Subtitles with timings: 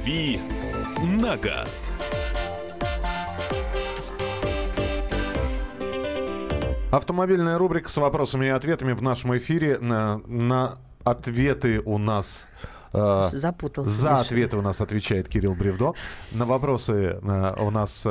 [0.00, 0.40] «Дави
[1.02, 1.92] на газ».
[6.90, 9.78] Автомобильная рубрика с вопросами и ответами в нашем эфире.
[9.78, 12.48] На, на ответы у нас...
[12.94, 13.90] Э, Запутался.
[13.90, 15.92] За ответы у нас отвечает Кирилл Бревдо.
[16.32, 18.06] На вопросы э, у нас...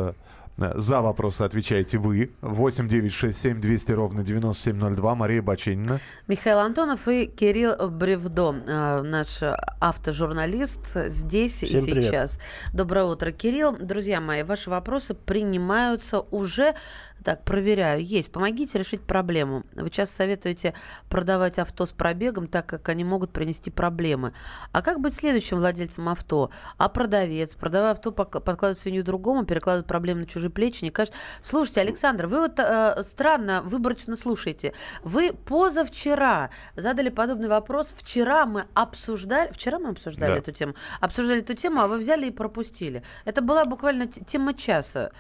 [0.59, 2.31] Э, за вопросы отвечаете вы.
[2.41, 5.15] 8 9 6 7 200 ровно 9702.
[5.15, 5.99] Мария Баченина.
[6.27, 9.41] Михаил Антонов и Кирилл Бревдо, э, наш
[9.79, 12.37] автожурналист, здесь Всем и сейчас.
[12.37, 12.73] Привет.
[12.73, 13.75] Доброе утро, Кирилл.
[13.77, 16.75] Друзья мои, ваши вопросы принимаются уже
[17.23, 18.04] так, проверяю.
[18.04, 18.32] Есть.
[18.32, 19.64] Помогите решить проблему.
[19.73, 20.73] Вы часто советуете
[21.09, 24.33] продавать авто с пробегом, так как они могут принести проблемы.
[24.71, 26.50] А как быть следующим владельцем авто?
[26.78, 30.83] А продавец, продавая авто, подкладывает свинью другому, перекладывает проблемы на чужие плечи.
[30.83, 31.18] Не кажется...
[31.42, 34.73] Слушайте, Александр, вы вот э, странно, выборочно слушаете.
[35.03, 37.94] Вы позавчера задали подобный вопрос.
[37.95, 39.52] Вчера мы обсуждали...
[39.52, 40.38] Вчера мы обсуждали да.
[40.38, 40.75] эту тему.
[41.02, 43.03] Обсуждали эту тему, а вы взяли и пропустили.
[43.25, 45.12] Это была буквально тема часа.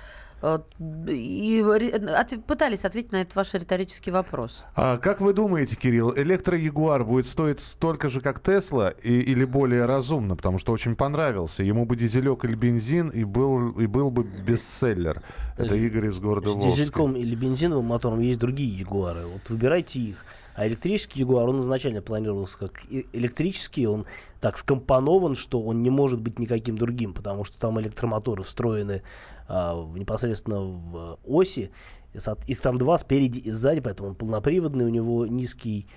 [0.41, 0.59] Э,
[1.07, 4.65] и от, пытались ответить на этот ваш риторический вопрос.
[4.75, 9.85] А как вы думаете, Кирилл, электро-ягуар будет стоить столько же, как Тесла, и, или более
[9.85, 10.35] разумно?
[10.35, 11.63] Потому что очень понравился.
[11.63, 15.21] Ему бы дизелек или бензин, и был, и был бы бестселлер.
[15.57, 16.71] Это Игорь из города С Волжской.
[16.71, 19.25] дизельком или бензиновым мотором есть другие ягуары.
[19.25, 20.25] Вот выбирайте их.
[20.59, 22.81] А электрический Ягуар, он изначально планировался как
[23.13, 24.05] электрический, он
[24.41, 29.01] так скомпонован, что он не может быть никаким другим, потому что там электромоторы встроены
[29.47, 31.71] а, непосредственно в оси.
[32.47, 35.87] Их там два спереди и сзади, поэтому он полноприводный, у него низкий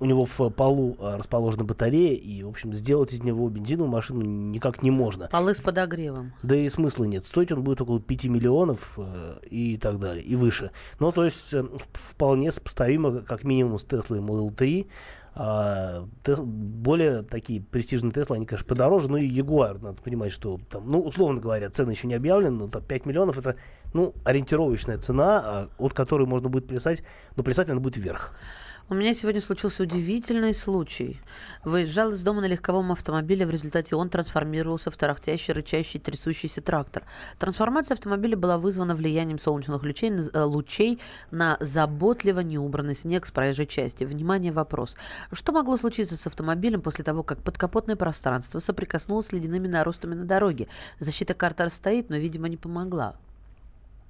[0.00, 4.22] у него в полу а, расположена батарея, и, в общем, сделать из него бензиновую машину
[4.22, 5.28] никак не можно.
[5.28, 6.32] Полы с подогревом.
[6.42, 7.24] Да и смысла нет.
[7.24, 10.72] Стоить он будет около 5 миллионов э, и так далее, и выше.
[10.98, 14.86] Ну, то есть, э, вполне сопоставимо, как минимум, с Tesla Model 3.
[15.34, 20.60] А, тес, более такие престижные Теслы, они, конечно, подороже, но и Ягуар, надо понимать, что
[20.70, 23.56] там, ну, условно говоря, цены еще не объявлены, но там 5 миллионов это,
[23.94, 27.02] ну, ориентировочная цена, а, от которой можно будет плясать,
[27.36, 28.34] но плясать она будет вверх.
[28.88, 31.20] У меня сегодня случился удивительный случай.
[31.64, 37.04] Выезжал из дома на легковом автомобиле, в результате он трансформировался в тарахтящий, рычащий, трясущийся трактор.
[37.38, 40.98] Трансформация автомобиля была вызвана влиянием солнечных лучей, э, лучей
[41.30, 44.02] на заботливо неубранный снег с проезжей части.
[44.04, 44.96] Внимание, вопрос.
[45.32, 50.24] Что могло случиться с автомобилем после того, как подкапотное пространство соприкоснулось с ледяными наростами на
[50.24, 50.66] дороге?
[50.98, 53.14] Защита карта стоит, но, видимо, не помогла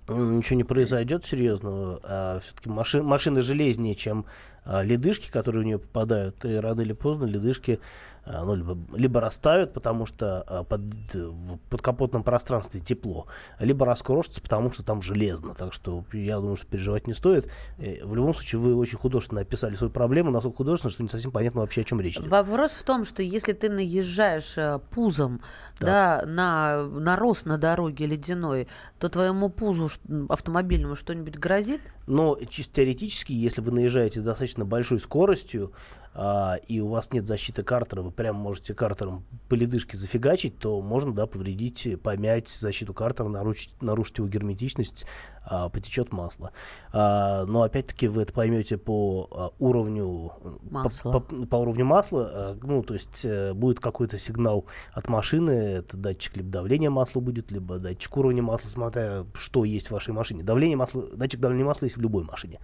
[0.08, 4.26] ничего не произойдет серьезного, а все-таки машин, машины железнее, чем
[4.64, 7.80] а, ледышки, которые в нее попадают, и рано или поздно ледышки
[8.24, 10.80] а, ну, либо, либо растают, потому что а, под,
[11.12, 13.26] в подкапотном пространстве тепло,
[13.58, 15.54] либо раскрошатся, потому что там железно.
[15.54, 17.50] Так что я думаю, что переживать не стоит.
[17.78, 21.32] И в любом случае, вы очень художественно описали свою проблему, настолько художественно, что не совсем
[21.32, 22.28] понятно вообще, о чем речь идет.
[22.28, 25.40] Вопрос в том, что если ты наезжаешь э, пузом
[25.80, 28.68] да, на, на рост на дороге ледяной,
[29.00, 29.90] то твоему пузу
[30.28, 31.80] автомобильному что-нибудь грозит?
[32.06, 34.22] Но чисто теоретически, если вы наезжаете с
[34.52, 35.72] достаточно большой скоростью,
[36.14, 40.80] а, и у вас нет защиты картера, вы прямо можете картером по ледышке зафигачить, то
[40.80, 45.06] можно, да, повредить, помять защиту картера, нарушить, нарушить его герметичность,
[45.44, 46.52] а, потечет масло.
[46.92, 50.32] А, но опять-таки вы это поймете по а, уровню
[50.70, 51.12] масла.
[51.12, 55.50] По, по, по уровню масла, а, ну, то есть а, будет какой-то сигнал от машины,
[55.50, 60.12] это датчик либо давления масла будет, либо датчик уровня масла, смотря что есть в вашей
[60.12, 60.42] машине.
[60.42, 62.60] Давление масла, датчик давления масла есть в любой машине.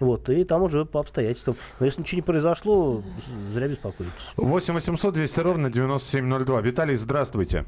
[0.00, 1.56] Вот, и там уже по обстоятельствам.
[1.78, 2.85] Но если ничего не произошло,
[3.52, 4.32] зря беспокоиться.
[4.36, 6.60] 8 800 200 ровно 9702.
[6.60, 7.64] Виталий, здравствуйте.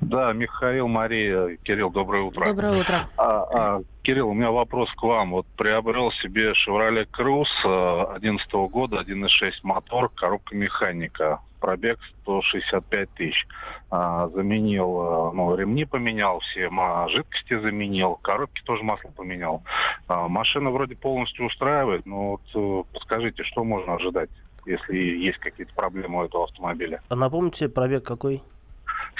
[0.00, 2.44] Да, Михаил, Мария, Кирилл, доброе утро.
[2.44, 3.08] Доброе утро.
[3.16, 5.30] А, а, Кирилл, у меня вопрос к вам.
[5.30, 13.44] Вот приобрел себе Chevrolet Cruze 2011 года, 1.6 мотор, коробка механика, пробег 165 тысяч.
[13.90, 16.70] А, заменил, а, ну, ремни поменял, все
[17.08, 19.64] жидкости заменил, коробки тоже масло поменял.
[20.06, 24.30] А, машина вроде полностью устраивает, но вот э, подскажите, что можно ожидать,
[24.64, 27.00] если есть какие-то проблемы у этого автомобиля?
[27.08, 28.42] А напомните, пробег какой?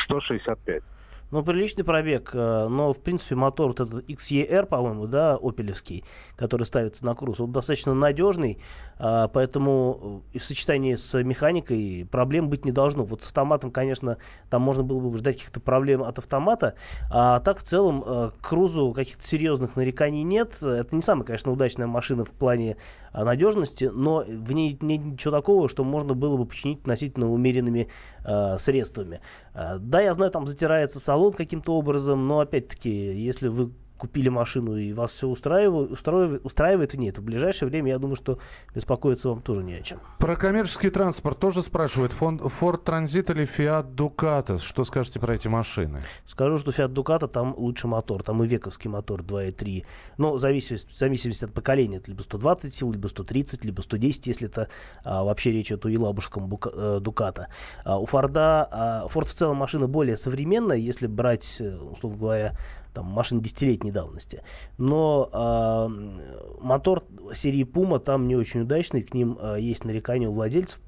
[0.05, 0.85] 165.
[1.32, 6.05] Ну, приличный пробег, э, но, в принципе, мотор вот этот XER, по-моему, да, опелевский,
[6.37, 8.61] который ставится на круз, он достаточно надежный,
[8.99, 13.05] а, поэтому и в сочетании с механикой проблем быть не должно.
[13.05, 14.19] Вот с автоматом, конечно,
[14.50, 16.75] там можно было бы ждать каких-то проблем от автомата,
[17.11, 20.62] а так в целом э, к крузу каких-то серьезных нареканий нет.
[20.62, 22.76] Это не самая, конечно, удачная машина в плане
[23.12, 27.88] надежности, но в ней нет ничего такого, что можно было бы починить относительно умеренными
[28.26, 29.20] э, средствами.
[29.55, 34.77] Э, да, я знаю, там затирается салон каким-то образом, но опять-таки, если вы купили машину
[34.77, 38.39] и вас все устраивает, устраивает, устраивает то в ближайшее время, я думаю, что
[38.75, 40.01] беспокоиться вам тоже не о чем.
[40.19, 42.13] Про коммерческий транспорт тоже спрашивает.
[42.13, 44.59] Ford Transit или Fiat Ducato?
[44.59, 46.03] Что скажете про эти машины?
[46.27, 48.23] Скажу, что Fiat Ducato там лучше мотор.
[48.23, 49.85] Там и вековский мотор 2.3.
[50.19, 51.99] Но в зависимости, в зависимости от поколения.
[51.99, 54.69] Это либо 120 сил, либо 130, либо 110, если это
[55.05, 57.47] а, вообще речь идет о елабужском бука, э, Ducato.
[57.85, 62.59] А, у Форда, а, Ford в целом машина более современная, если брать, э, условно говоря,
[62.97, 64.43] там, машин десятилетней давности.
[64.79, 67.05] Но э, мотор
[67.35, 70.81] серии Puma там не очень удачный, к ним э, есть нарекания у владельцев.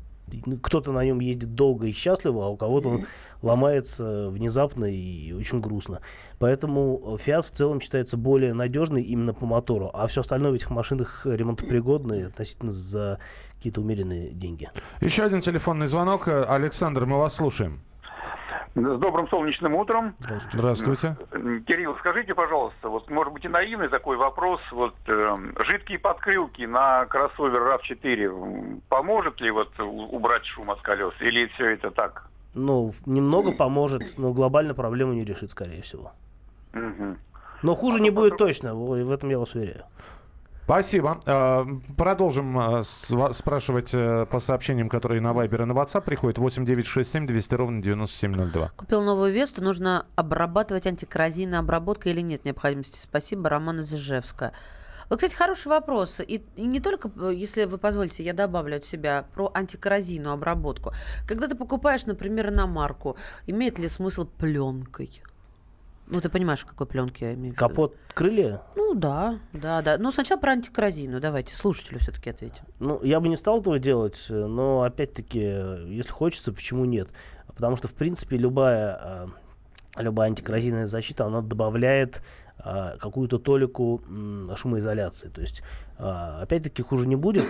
[0.63, 3.07] Кто-то на нем ездит долго и счастливо, а у кого-то он
[3.43, 6.01] ломается внезапно и очень грустно.
[6.39, 10.71] Поэтому Fiat в целом считается более надежный именно по мотору, а все остальное в этих
[10.71, 13.19] машинах ремонтопригодные относительно за
[13.57, 14.71] какие-то умеренные деньги.
[15.01, 16.29] Еще один телефонный звонок.
[16.29, 17.83] Александр, мы вас слушаем.
[18.79, 20.15] С добрым солнечным утром.
[20.53, 21.17] Здравствуйте.
[21.67, 27.07] Кирилл, скажите, пожалуйста, вот может быть и наивный такой вопрос, вот э, жидкие подкрылки на
[27.07, 32.29] кроссовер RAV4 поможет ли вот убрать шум от колес или все это так?
[32.55, 36.13] Ну, немного поможет, но глобально проблему не решит, скорее всего.
[36.73, 37.17] Угу.
[37.63, 39.85] Но хуже а не будет точно, в этом я вас уверяю.
[40.69, 41.23] Спасибо.
[41.25, 41.65] Э,
[41.97, 42.83] продолжим э,
[43.33, 46.37] спрашивать э, по сообщениям, которые на Viber и на WhatsApp приходят.
[46.37, 48.73] 8 9 6 7 200 ровно 9702.
[48.77, 49.65] Купил новую Весту.
[49.65, 52.99] Нужно обрабатывать антикоррозийной обработкой или нет необходимости?
[53.03, 54.53] Спасибо, Роман из Ижевска.
[55.09, 56.21] Вот, кстати, хороший вопрос.
[56.21, 60.93] И, не только, если вы позволите, я добавлю от себя про антикоррозийную обработку.
[61.27, 63.17] Когда ты покупаешь, например, на марку,
[63.47, 65.23] имеет ли смысл пленкой?
[66.11, 67.57] Ну, ты понимаешь, в какой пленке я имею в виду.
[67.57, 68.63] Капот крылья?
[68.77, 69.99] Ну, да, да, да.
[69.99, 71.21] Ну, сначала про антикоррозийную.
[71.21, 72.65] Давайте слушателю все-таки ответим.
[72.81, 77.09] Ну, я бы не стал этого делать, но, опять-таки, если хочется, почему нет?
[77.47, 79.29] Потому что, в принципе, любая, а,
[79.99, 82.23] любая антикоррозийная защита, она добавляет
[82.59, 84.03] а, какую-то толику
[84.57, 85.29] шумоизоляции.
[85.29, 85.63] То есть,
[85.99, 87.45] а, опять-таки, хуже не будет,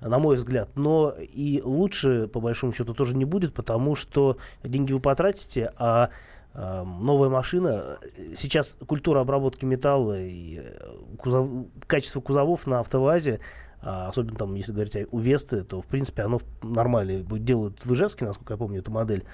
[0.00, 4.92] на мой взгляд, но и лучше, по большому счету, тоже не будет, потому что деньги
[4.92, 6.10] вы потратите, а
[6.54, 7.98] новая машина.
[8.36, 11.48] Сейчас культура обработки металла и э, кузов,
[11.86, 13.40] качество кузовов на автовазе,
[13.80, 17.22] а, особенно там, если говорить о Весты, то в принципе оно нормальное.
[17.22, 19.24] Делают в Ижевске, насколько я помню, эту модель.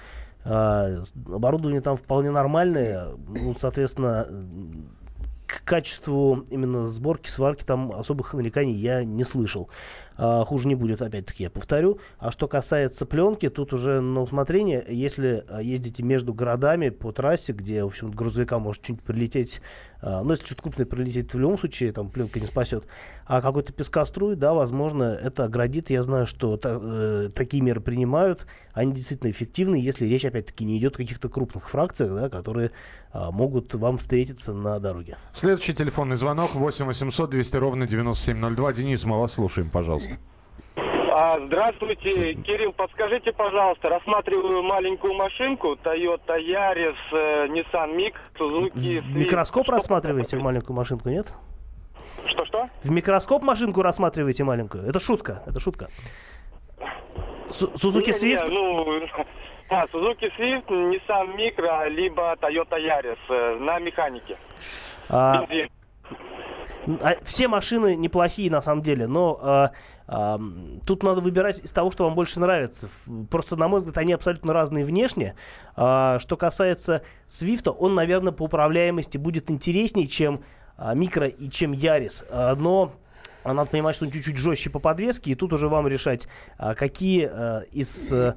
[0.43, 3.09] А, оборудование там вполне нормальное.
[3.27, 4.25] Ну, соответственно,
[5.45, 9.69] к качеству именно сборки, сварки там особых нареканий я не слышал.
[10.21, 11.99] А, хуже не будет, опять-таки, я повторю.
[12.17, 17.53] А что касается пленки, тут уже на усмотрение, если а, ездите между городами по трассе,
[17.53, 19.61] где, в общем, грузовика может что-нибудь прилететь,
[20.01, 22.83] а, ну, если что-то крупное прилететь в любом случае, там пленка не спасет,
[23.25, 25.89] а какой-то пескоструй, да, возможно, это оградит.
[25.89, 30.77] Я знаю, что та, э, такие меры принимают, они действительно эффективны, если речь, опять-таки, не
[30.79, 32.71] идет о каких-то крупных фракциях, да, которые
[33.11, 35.17] а, могут вам встретиться на дороге.
[35.33, 38.73] Следующий телефонный звонок 8 800 200 ровно 9702.
[38.73, 40.08] Денис, мы вас слушаем, пожалуйста.
[41.11, 49.01] А, здравствуйте, Кирилл, подскажите, пожалуйста, рассматриваю маленькую машинку Toyota Yaris, э, Nissan Mix, Suzuki.
[49.01, 51.33] В микроскоп Что рассматриваете в маленькую машинку, нет?
[52.27, 52.69] Что-что?
[52.83, 54.87] В микроскоп машинку рассматриваете маленькую?
[54.87, 55.87] Это шутка, это шутка.
[57.49, 58.47] Сузуки Свифт?
[58.47, 59.01] ну,
[59.69, 64.37] а, Suzuki Swift, Nissan Micra, либо Toyota Yaris э, на механике.
[65.09, 65.47] А, а,
[67.23, 69.71] все машины неплохие на самом деле, но а,
[70.07, 70.39] а,
[70.85, 72.89] тут надо выбирать из того, что вам больше нравится.
[73.29, 75.35] Просто, на мой взгляд, они абсолютно разные внешне.
[75.75, 80.41] А, что касается Свифта, он, наверное, по управляемости будет интереснее, чем
[80.77, 82.25] а, Микро и чем Ярис.
[82.29, 82.93] А, но
[83.43, 87.29] надо понимать, что он чуть-чуть жестче по подвеске, и тут уже вам решать, а, какие
[87.31, 88.35] а, из а,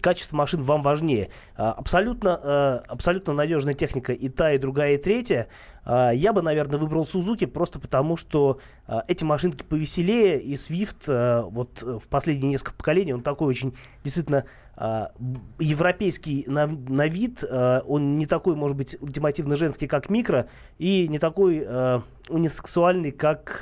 [0.00, 1.30] качество машин вам важнее.
[1.56, 5.48] А, абсолютно, а, абсолютно надежная техника и та, и другая, и третья.
[5.84, 8.60] А, я бы, наверное, выбрал Suzuki просто потому, что
[9.06, 14.44] эти машинки повеселее, и Swift вот в последние несколько поколений, он такой очень действительно
[15.58, 20.46] европейский на, на вид, он не такой, может быть, ультимативно женский, как микро,
[20.78, 21.66] и не такой
[22.28, 23.60] унисексуальный, как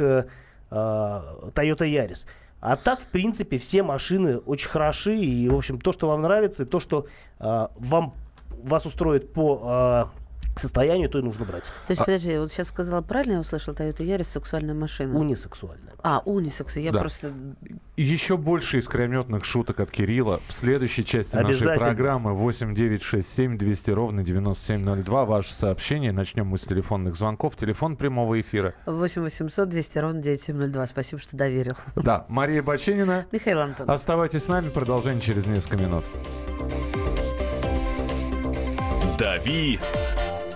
[0.71, 2.27] Toyota Yaris.
[2.61, 5.17] А так, в принципе, все машины очень хороши.
[5.17, 7.07] И, в общем, то, что вам нравится, то, что
[7.39, 8.15] э, вам,
[8.63, 10.26] вас устроит по э,
[10.59, 11.65] состоянию, то и нужно брать.
[11.87, 12.05] То есть, а...
[12.05, 15.19] подожди, вот сейчас сказала правильно, я услышал, Toyota Yaris сексуальная машина.
[15.19, 15.85] Унисексуальная.
[15.85, 15.97] Машина.
[16.07, 17.01] А, унисекс, я да.
[17.01, 17.33] просто...
[17.97, 23.59] Еще больше искрометных шуток от Кирилла в следующей части нашей программы 8 9 6 7
[23.59, 25.25] 200 ровно 9702.
[25.25, 26.13] Ваше сообщение.
[26.13, 27.57] Начнем мы с телефонных звонков.
[27.57, 28.75] Телефон прямого эфира.
[28.87, 30.87] 8 800 200 ровно 9702.
[30.87, 31.75] Спасибо, что доверил.
[31.97, 33.27] Да, Мария Баченина.
[33.33, 33.91] Михаил Антон.
[33.91, 34.69] Оставайтесь с нами.
[34.69, 36.05] Продолжение через несколько минут.
[39.19, 39.81] Дави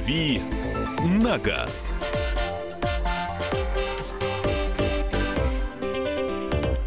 [0.00, 0.40] «Дави
[1.04, 1.92] на газ».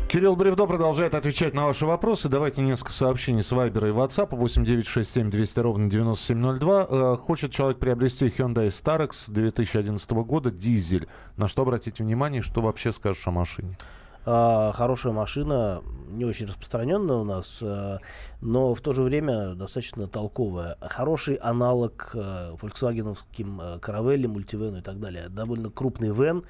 [0.07, 2.27] Кирилл Бревдо продолжает отвечать на ваши вопросы.
[2.27, 4.35] Давайте несколько сообщений с Вайбера и WhatsApp.
[4.35, 6.87] 8967 200 ровно 9702.
[6.89, 11.07] Э, хочет человек приобрести Hyundai Starex 2011 года, дизель.
[11.37, 13.77] На что обратить внимание, что вообще скажешь о машине?
[14.25, 17.99] А, хорошая машина, не очень распространенная у нас, а,
[18.41, 20.77] но в то же время достаточно толковая.
[20.81, 25.27] Хороший аналог а, фольксвагеновским а, Caravelle, мультивену и так далее.
[25.27, 26.43] Довольно крупный вен,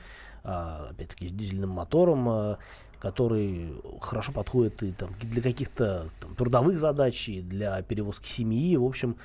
[0.44, 2.58] а, опять-таки с дизельным мотором, а,
[3.00, 8.77] который хорошо подходит и там, для каких-то трудовых задач, и для перевозки семьи.
[8.77, 9.15] В общем, э,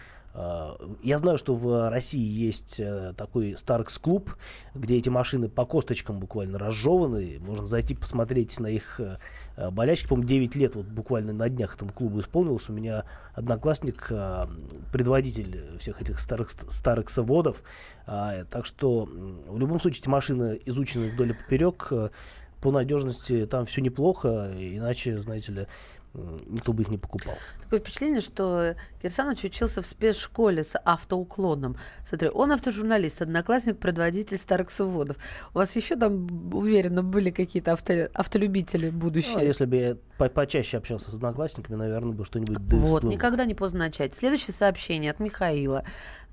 [1.03, 4.37] я знаю, что в России есть э, такой Старкс клуб,
[4.75, 7.39] где эти машины по косточкам буквально разжеваны.
[7.41, 10.09] Можно зайти посмотреть на их э, болячки.
[10.09, 12.69] По-моему, 9 лет вот буквально на днях этому клубу исполнилось.
[12.69, 13.05] У меня
[13.35, 14.13] одноклассник,
[14.93, 17.63] предводитель всех этих Старксоводов.
[18.07, 21.93] Так что в любом случае эти машины изучены вдоль и поперек
[22.61, 25.67] по надежности там все неплохо, иначе, знаете ли,
[26.49, 27.37] никто бы их не покупал.
[27.63, 31.77] Такое впечатление, что Кирсанович учился в спецшколе с автоуклоном.
[32.07, 35.17] Смотри, он автожурналист, одноклассник, предводитель старых заводов.
[35.55, 39.39] У вас еще там, уверенно, были какие-то авто, автолюбители будущие?
[39.39, 43.55] Ну, если бы я по почаще общался с одноклассниками, наверное, бы что-нибудь Вот, никогда не
[43.55, 44.15] поздно начать.
[44.15, 45.85] Следующее сообщение от Михаила.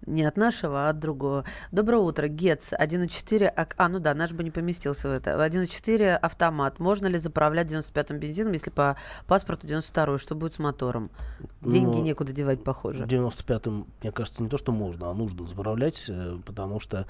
[0.06, 1.46] Не от нашего, а от другого.
[1.72, 2.28] Доброе утро.
[2.28, 3.48] Гетц 1.4.
[3.78, 5.32] А, ну да, наш бы не поместился в это.
[5.32, 6.80] 1.4 автомат.
[6.80, 11.10] Можно ли заправлять 95-м бензином, если по паспорту 92 Что будет с мотором?
[11.62, 13.04] Деньги ну, некуда девать, похоже.
[13.06, 17.06] 95-м, мне кажется, не то, что можно, а нужно заправлять, э, потому что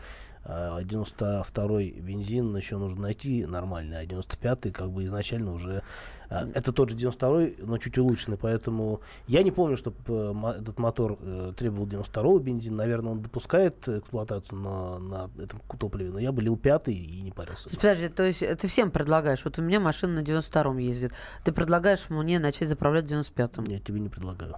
[0.47, 5.81] 92-й а, бензин еще нужно найти нормальный, а 95-й как бы изначально уже...
[6.29, 10.77] А, это тот же 92-й, но чуть улучшенный, поэтому я не помню, чтобы э, этот
[10.77, 12.77] мотор э, требовал 92-го бензина.
[12.77, 17.31] Наверное, он допускает эксплуатацию на, на этом топливе, но я бы лил пятый и не
[17.31, 17.69] парился.
[17.69, 19.43] Подожди, то есть ты всем предлагаешь?
[19.45, 21.11] Вот у меня машина на 92-м ездит.
[21.43, 23.65] Ты предлагаешь мне начать заправлять 95-м?
[23.67, 24.57] Я тебе не предлагаю.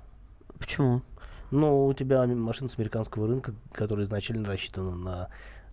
[0.59, 1.01] Почему?
[1.51, 5.29] Ну, у тебя машина с американского рынка, которая изначально рассчитана на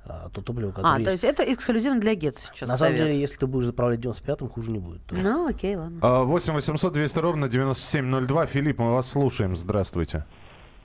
[0.07, 1.07] а, то топливо, которое А, есть.
[1.07, 2.99] то есть это эксклюзивно для ГЕТ сейчас На совет.
[2.99, 5.03] самом деле, если ты будешь заправлять 95-м, хуже не будет.
[5.07, 5.14] То.
[5.17, 6.25] Ну, окей, ладно.
[6.25, 8.47] 8 800 200 ровно 9702.
[8.47, 9.57] Филипп, мы вас слушаем.
[9.57, 10.26] Здравствуйте.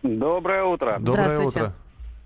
[0.03, 0.97] Доброе утро.
[0.99, 1.73] Доброе утро.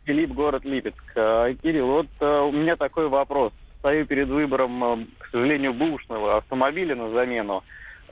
[0.03, 1.03] Филипп, город Липецк.
[1.15, 3.53] А, Кирилл, вот а, у меня такой вопрос.
[3.80, 7.63] Стою перед выбором, к сожалению, бушного автомобиля на замену.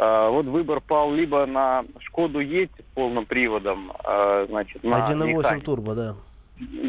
[0.02, 3.92] Вот выбор пал либо на Шкоду Едь с полным приводом,
[4.50, 6.16] значит, на 1.8 турбо, да.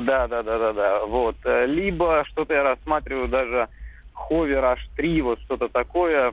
[0.04, 1.07] Да, да, да, да, да.
[1.07, 1.37] Вот.
[1.45, 3.69] Э, либо что-то я рассматриваю даже
[4.12, 6.33] Ховер H3, вот что-то такое.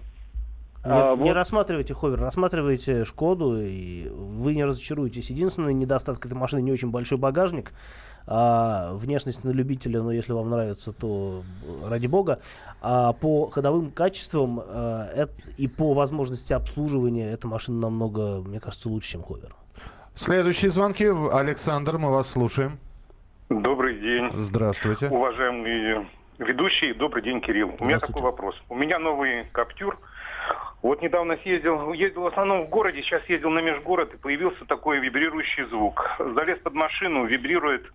[0.86, 1.34] Не, а, не вот.
[1.34, 5.30] рассматривайте Ховер, рассматривайте Шкоду, и вы не разочаруетесь.
[5.30, 7.72] Единственный недостаток этой машины не очень большой багажник.
[8.32, 11.42] А, внешность на любителя, но если вам нравится, то
[11.88, 12.40] ради бога.
[12.80, 18.88] А по ходовым качествам а, это, и по возможности обслуживания эта машина намного, мне кажется,
[18.88, 19.56] лучше, чем Ховер.
[20.14, 21.08] Следующие звонки.
[21.34, 22.78] Александр, мы вас слушаем.
[23.50, 24.30] Добрый день.
[24.36, 25.08] Здравствуйте.
[25.08, 26.06] Уважаемые
[26.38, 27.74] ведущие, добрый день, Кирилл.
[27.80, 28.56] У меня такой вопрос.
[28.70, 29.98] У меня новый Каптюр.
[30.84, 35.00] Вот недавно съездил, ездил в основном в городе, сейчас ездил на межгород, и появился такой
[35.00, 36.16] вибрирующий звук.
[36.20, 37.92] Залез под машину, вибрирует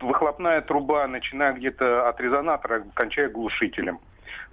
[0.00, 4.00] выхлопная труба, начиная где-то от резонатора, кончая глушителем.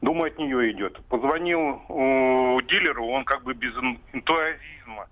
[0.01, 1.00] Думаю, от нее идет.
[1.10, 3.74] Позвонил у дилеру, он как бы без
[4.13, 5.08] энтузиазма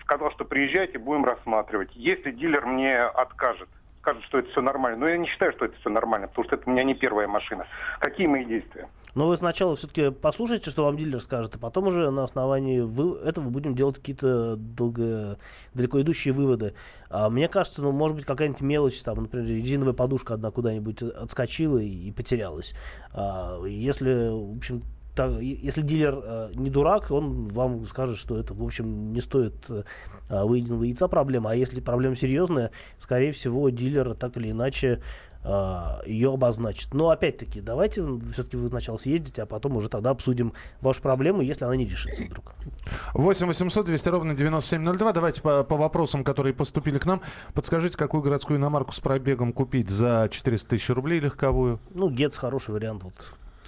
[0.00, 1.90] сказал, что приезжайте, будем рассматривать.
[1.94, 3.68] Если дилер мне откажет,
[4.06, 4.98] скажут, что это все нормально.
[4.98, 7.26] Но я не считаю, что это все нормально, потому что это у меня не первая
[7.26, 7.66] машина.
[7.98, 8.88] Какие мои действия?
[9.16, 12.84] Но вы сначала все-таки послушайте, что вам дилер скажет, а потом уже на основании
[13.26, 15.36] этого будем делать какие-то долго,
[15.74, 16.74] далеко идущие выводы.
[17.08, 21.78] А, мне кажется, ну, может быть, какая-нибудь мелочь, там, например, резиновая подушка одна куда-нибудь отскочила
[21.78, 22.74] и, и потерялась.
[23.12, 24.82] А, если, в общем,
[25.16, 29.54] так, если дилер э, не дурак, он вам скажет, что это, в общем, не стоит
[29.70, 29.82] э,
[30.28, 31.50] выеденного яйца проблема.
[31.50, 35.02] А если проблема серьезная, скорее всего, дилер так или иначе
[35.42, 36.92] э, ее обозначит.
[36.92, 41.64] Но опять-таки, давайте все-таки вы сначала съездите, а потом уже тогда обсудим вашу проблему, если
[41.64, 42.54] она не решится вдруг.
[43.14, 45.12] 8 800 200 ровно 9702.
[45.14, 47.22] Давайте по, по вопросам, которые поступили к нам.
[47.54, 51.80] Подскажите, какую городскую иномарку с пробегом купить за 400 тысяч рублей легковую?
[51.94, 53.04] Ну, Гетц хороший вариант.
[53.04, 53.14] Вот.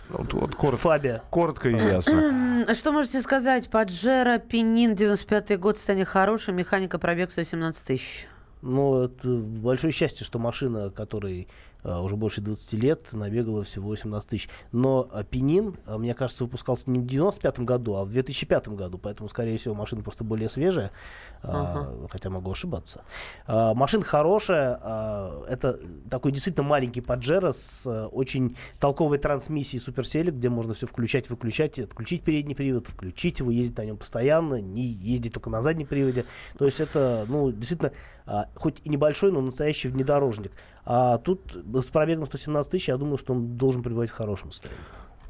[0.09, 1.23] Вот, вот коротко, Фабия.
[1.31, 2.67] Коротко и ясно.
[2.75, 3.69] Что можете сказать?
[3.69, 8.29] Паджеро, Пенин, 95-й год, станет хороший, механика, пробег 117 тысяч.
[8.63, 11.49] Ну, это большое счастье, что машина, которой
[11.85, 14.49] уже больше 20 лет, набегала всего 18 тысяч.
[14.73, 18.99] Но а, Пенин, а, мне кажется, выпускался не в 95 году, а в 2005 году,
[18.99, 20.91] поэтому, скорее всего, машина просто более свежая,
[21.43, 22.09] uh-huh.
[22.11, 23.03] хотя могу ошибаться.
[23.47, 24.77] Машина хорошая,
[25.49, 25.79] это
[26.11, 32.23] такой действительно маленький Паджеро с очень толковой трансмиссией суперселик, где можно все включать, выключать, отключить
[32.23, 36.25] передний привод, включить его, ездить на нем постоянно, не ездить только на заднем приводе.
[36.59, 37.93] То есть это, ну, действительно,
[38.55, 40.53] хоть и небольшой, но настоящий внедорожник.
[40.85, 44.81] А тут с пробегом 117 тысяч, я думаю, что он должен пребывать в хорошем состоянии.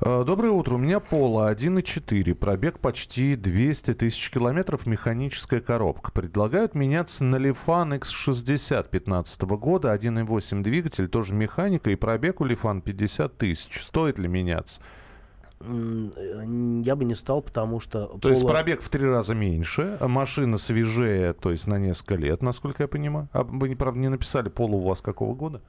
[0.01, 0.77] А, доброе утро.
[0.77, 2.35] У меня Пола 1.4.
[2.37, 4.87] Пробег почти 200 тысяч километров.
[4.87, 6.13] Механическая коробка.
[6.13, 9.93] Предлагают меняться на Лифан X60 15 года.
[9.93, 11.91] 1.8 двигатель, тоже механика.
[11.91, 13.83] И пробег у Лифан 50 тысяч.
[13.83, 14.81] Стоит ли меняться?
[15.61, 18.07] Я бы не стал, потому что...
[18.07, 18.33] То Пола...
[18.33, 22.85] есть пробег в три раза меньше, а машина свежее, то есть на несколько лет, насколько
[22.85, 23.29] я понимаю.
[23.33, 25.61] А вы, правда, не написали, Пола у вас какого года?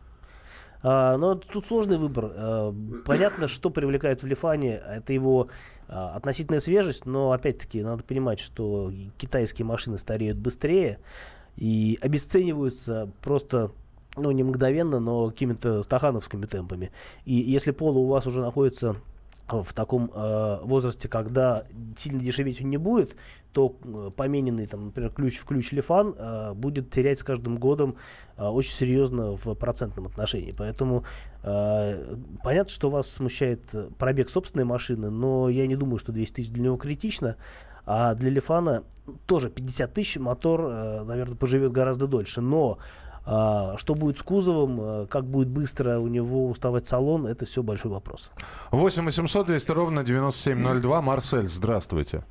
[0.81, 2.31] А, но тут сложный выбор.
[2.35, 5.49] А, понятно, что привлекает в Лифане, это его
[5.87, 10.99] а, относительная свежесть, но опять-таки надо понимать, что китайские машины стареют быстрее
[11.57, 13.71] и обесцениваются просто
[14.15, 16.91] ну, не мгновенно, но какими-то стахановскими темпами.
[17.25, 18.95] И если Пола у вас уже находится
[19.53, 21.63] в таком э, возрасте, когда
[21.97, 23.15] сильно дешеветь не будет,
[23.53, 27.95] то э, помененный, там, например, ключ в ключ Лифан э, будет терять с каждым годом
[28.37, 30.53] э, очень серьезно в процентном отношении.
[30.57, 31.03] Поэтому
[31.43, 36.49] э, понятно, что вас смущает пробег собственной машины, но я не думаю, что 200 тысяч
[36.49, 37.35] для него критично.
[37.85, 38.83] А для Лифана
[39.25, 42.41] тоже 50 тысяч мотор, э, наверное, поживет гораздо дольше.
[42.41, 42.77] Но
[43.25, 47.91] что будет с кузовом, а, как будет быстро у него уставать салон, это все большой
[47.91, 48.31] вопрос.
[48.71, 51.01] 8 800 200 ровно 9702.
[51.01, 52.23] Марсель, здравствуйте.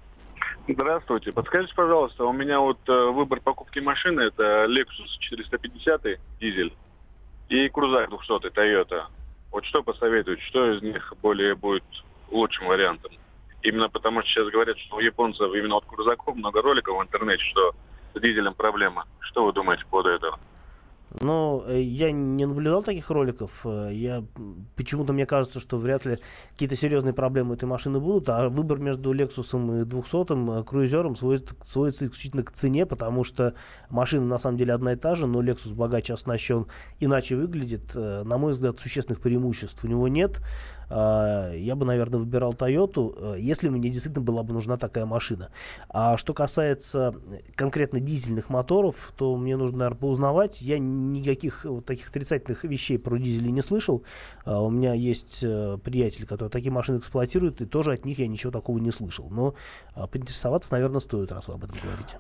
[0.69, 1.33] Здравствуйте.
[1.33, 6.03] Подскажите, пожалуйста, у меня вот э, выбор покупки машины это Lexus 450
[6.41, 6.75] дизель
[7.49, 9.05] и Крузак 200 Toyota.
[9.51, 11.85] Вот что посоветуете, что из них более будет
[12.31, 13.13] лучшим вариантом?
[13.63, 17.43] Именно потому что сейчас говорят, что у японцев именно от Крузаков много роликов в интернете,
[17.45, 17.75] что
[18.15, 19.07] с дизелем проблема.
[19.21, 20.39] Что вы думаете по поводу этого?
[21.21, 23.63] Но э, я не наблюдал таких роликов.
[23.65, 24.25] Э, я
[24.77, 26.19] почему-то мне кажется, что вряд ли
[26.53, 28.29] какие-то серьезные проблемы этой машины будут.
[28.29, 33.55] А выбор между Lexus и 200 круизером сводится, сводится исключительно к цене, потому что
[33.89, 36.67] машина на самом деле одна и та же, но Lexus богаче оснащен,
[37.01, 37.93] иначе выглядит.
[37.95, 40.41] Э, на мой взгляд, существенных преимуществ у него нет.
[40.91, 45.51] А, я бы, наверное, выбирал Toyota, э, если мне действительно была бы нужна такая машина.
[45.89, 47.15] А что касается
[47.55, 50.63] конкретно дизельных моторов, то мне нужно, наверное, поузнавать.
[50.63, 54.03] Я никаких вот таких отрицательных вещей про дизели не слышал.
[54.45, 58.27] А, у меня есть э, приятель, который такие машины эксплуатирует, и тоже от них я
[58.27, 59.29] ничего такого не слышал.
[59.31, 59.55] Но
[59.95, 62.19] а, поинтересоваться, наверное, стоит, раз вы об этом говорите.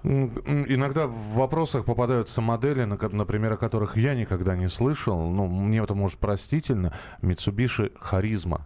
[0.74, 5.30] Иногда в вопросах попадаются модели, например, о которых я никогда не слышал.
[5.30, 6.92] Ну, мне это может простительно.
[7.22, 8.57] Mitsubishi Харизма.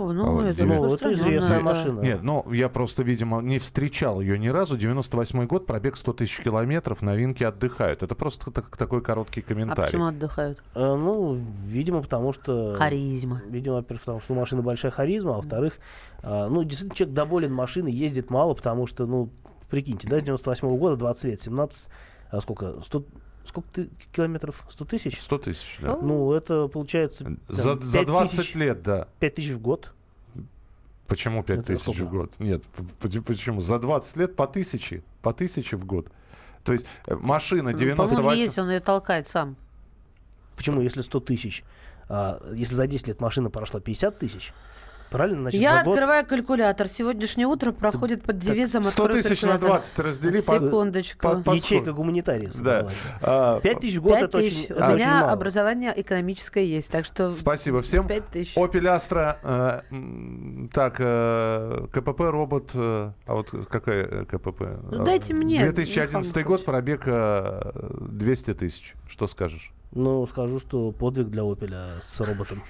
[0.00, 2.00] О, ну, а, это, ну, это известная машина.
[2.00, 4.78] Нет, ну, я просто, видимо, не встречал ее ни разу.
[4.78, 8.02] 98 год, пробег 100 тысяч километров, новинки отдыхают.
[8.02, 9.82] Это просто так, такой короткий комментарий.
[9.82, 10.58] А почему отдыхают?
[10.74, 12.76] А, ну, видимо, потому что...
[12.78, 13.42] Харизма.
[13.46, 15.74] Видимо, во-первых, потому что у машины большая харизма, а во-вторых,
[16.22, 19.28] а, ну, действительно, человек доволен машиной, ездит мало, потому что, ну,
[19.68, 21.90] прикиньте, да, с 98 -го года, 20 лет, 17,
[22.30, 23.04] а сколько, 100,
[23.44, 24.64] сколько ты километров?
[24.68, 25.20] 100 тысяч?
[25.20, 25.96] 100 тысяч, да.
[25.96, 27.24] Ну, это получается...
[27.24, 29.08] Там, за, за 20 тысяч, лет, да.
[29.20, 29.92] 5 тысяч в год.
[31.06, 32.32] Почему 5 это тысяч в год?
[32.38, 32.62] Нет,
[33.00, 33.62] почему?
[33.62, 36.08] За 20 лет по тысяче, по тысяче в год.
[36.64, 38.16] То есть э, машина 98...
[38.16, 39.56] Ну, есть, он ее толкает сам.
[40.56, 41.64] Почему, если 100 тысяч?
[42.08, 44.52] А, если за 10 лет машина прошла 50 тысяч,
[45.10, 45.42] Правильно?
[45.42, 46.88] Значит, Я открываю калькулятор.
[46.88, 50.40] Сегодняшнее утро проходит под девизом 100 тысяч на 20 раздели.
[50.40, 51.20] Секундочку.
[51.20, 52.50] По, по, Ячейка гуманитария.
[52.60, 52.82] Да.
[52.82, 52.92] 5
[53.22, 54.64] а, тысяч в год 5 это тысяч.
[54.64, 55.32] очень У меня очень мало.
[55.32, 57.30] образование экономическое есть, так что...
[57.30, 58.06] Спасибо всем.
[58.06, 58.56] 5 тысяч.
[58.56, 59.36] Opel Astra.
[59.42, 62.70] Э, так, э, КПП робот.
[62.74, 64.62] Э, а вот какая э, КПП?
[64.90, 65.60] Ну дайте мне.
[65.60, 68.94] 2011 год, пробег э, 200 тысяч.
[69.08, 69.72] Что скажешь?
[69.92, 72.62] Ну, скажу, что подвиг для Opel с роботом.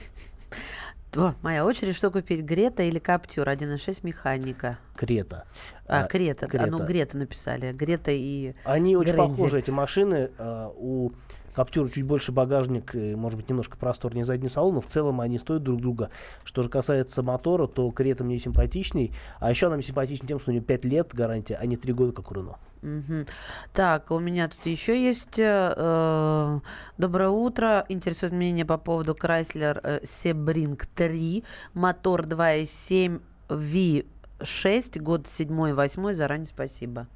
[1.17, 2.43] О, моя очередь, что купить?
[2.43, 4.79] Грета или Каптюр 1.6 механика?
[4.95, 5.45] Крета.
[5.87, 6.47] А, Крета.
[6.47, 6.65] Крета.
[6.65, 7.73] А, ну, Грета написали.
[7.73, 9.31] Грета и Они очень Грензи.
[9.31, 10.31] похожи, эти машины.
[10.39, 11.11] А, у
[11.55, 15.63] Каптюр чуть больше багажник, может быть, немножко просторнее задний салон, но в целом они стоят
[15.63, 16.11] друг друга.
[16.45, 20.51] Что же касается мотора, то Крета мне симпатичней, а еще она мне симпатичнее тем, что
[20.51, 22.57] у нее 5 лет гарантия, а не 3 года, как у Рено.
[22.83, 23.27] Угу.
[23.73, 25.39] Так, у меня тут еще есть.
[25.39, 26.61] Э, э
[26.99, 27.85] доброе утро.
[27.89, 31.45] Интересует мнение по поводу Chrysler э, Sebring 3.
[31.75, 36.15] Мотор 2.7 V6, год 7-8.
[36.15, 37.07] Заранее спасибо.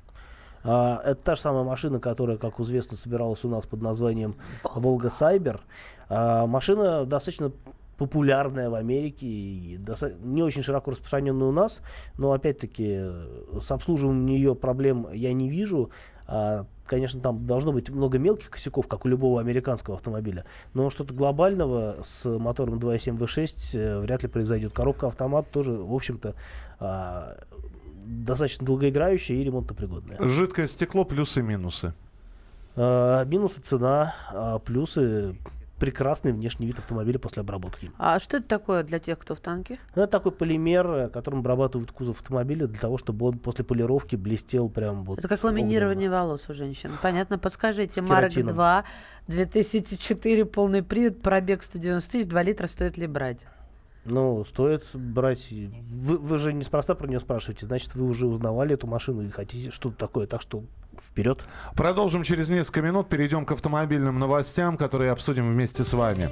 [0.65, 5.11] А, это та же самая машина, которая, как известно, собиралась у нас под названием Волга
[5.11, 5.61] Сайбер.
[6.09, 7.53] А, машина достаточно
[7.99, 9.79] популярная в Америке и
[10.23, 11.81] не очень широко распространенная у нас,
[12.19, 13.03] но опять-таки
[13.61, 15.91] с обслуживанием ее проблем я не вижу.
[16.27, 21.13] А, конечно, там должно быть много мелких косяков, как у любого американского автомобиля, но что-то
[21.13, 24.73] глобального с мотором 2.7 V6 э, вряд ли произойдет.
[24.73, 26.35] Коробка автомат тоже, в общем-то,
[28.05, 30.19] достаточно долгоиграющая и ремонтопригодная.
[30.21, 31.95] Жидкое стекло, плюсы-минусы.
[32.77, 35.37] А, минусы цена, а плюсы
[35.79, 37.91] прекрасный внешний вид автомобиля после обработки.
[37.99, 39.79] А что это такое для тех, кто в танке?
[39.95, 44.17] Ну, это такой полимер, э, которым обрабатывают кузов автомобиля для того, чтобы он после полировки
[44.17, 45.19] блестел прям вот.
[45.19, 46.23] Это как ламинирование огненно.
[46.23, 46.93] волос у женщин.
[47.03, 48.01] Понятно, подскажите.
[48.03, 48.85] Марк 2,
[49.27, 53.45] 2004, полный привод, пробег 190 тысяч, 2 литра, стоит ли брать?
[54.07, 55.51] Ну, стоит брать.
[55.51, 59.71] Вы, вы же неспроста про нее спрашиваете, значит, вы уже узнавали эту машину и хотите
[59.71, 60.65] что-то такое, так что
[61.01, 61.45] вперед.
[61.75, 63.09] Продолжим через несколько минут.
[63.09, 66.31] Перейдем к автомобильным новостям, которые обсудим вместе с вами.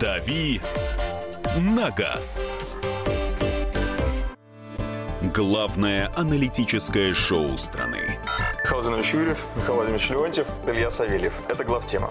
[0.00, 0.60] Дави
[1.58, 2.46] на газ.
[5.34, 8.18] Главное аналитическое шоу страны.
[8.64, 11.34] Михаил Юрьев, Михаил Владимирович Леонтьев, Илья Савельев.
[11.48, 12.10] Это главтема.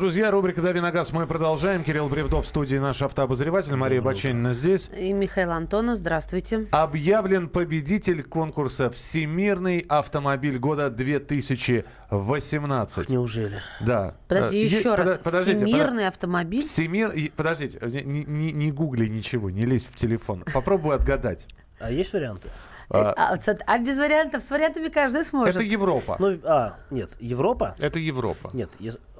[0.00, 1.84] Друзья, рубрика «Дави на газ» мы продолжаем.
[1.84, 3.76] Кирилл Бревдов в студии, наш автообозреватель.
[3.76, 4.88] Мария Баченина здесь.
[4.96, 6.68] И Михаил Антонов, здравствуйте.
[6.70, 13.10] Объявлен победитель конкурса «Всемирный автомобиль года 2018».
[13.10, 13.60] Неужели?
[13.82, 14.14] Да.
[14.26, 15.18] Подожди, э, еще раз.
[15.22, 16.14] Подождите, Всемирный под...
[16.14, 16.62] автомобиль?
[16.62, 17.12] Всемир...
[17.36, 20.44] Подождите, не, не, не гугли ничего, не лезь в телефон.
[20.54, 21.46] Попробуй отгадать.
[21.78, 22.48] А есть варианты?
[22.92, 25.54] А, а, а без вариантов, с вариантами каждый сможет.
[25.54, 26.16] Это Европа.
[26.18, 27.76] Ну, а, нет, Европа?
[27.78, 28.50] Это Европа.
[28.52, 28.70] Нет,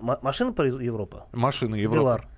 [0.00, 1.26] машина про Европа.
[1.32, 1.98] Машина Европа.
[1.98, 2.28] Вилар.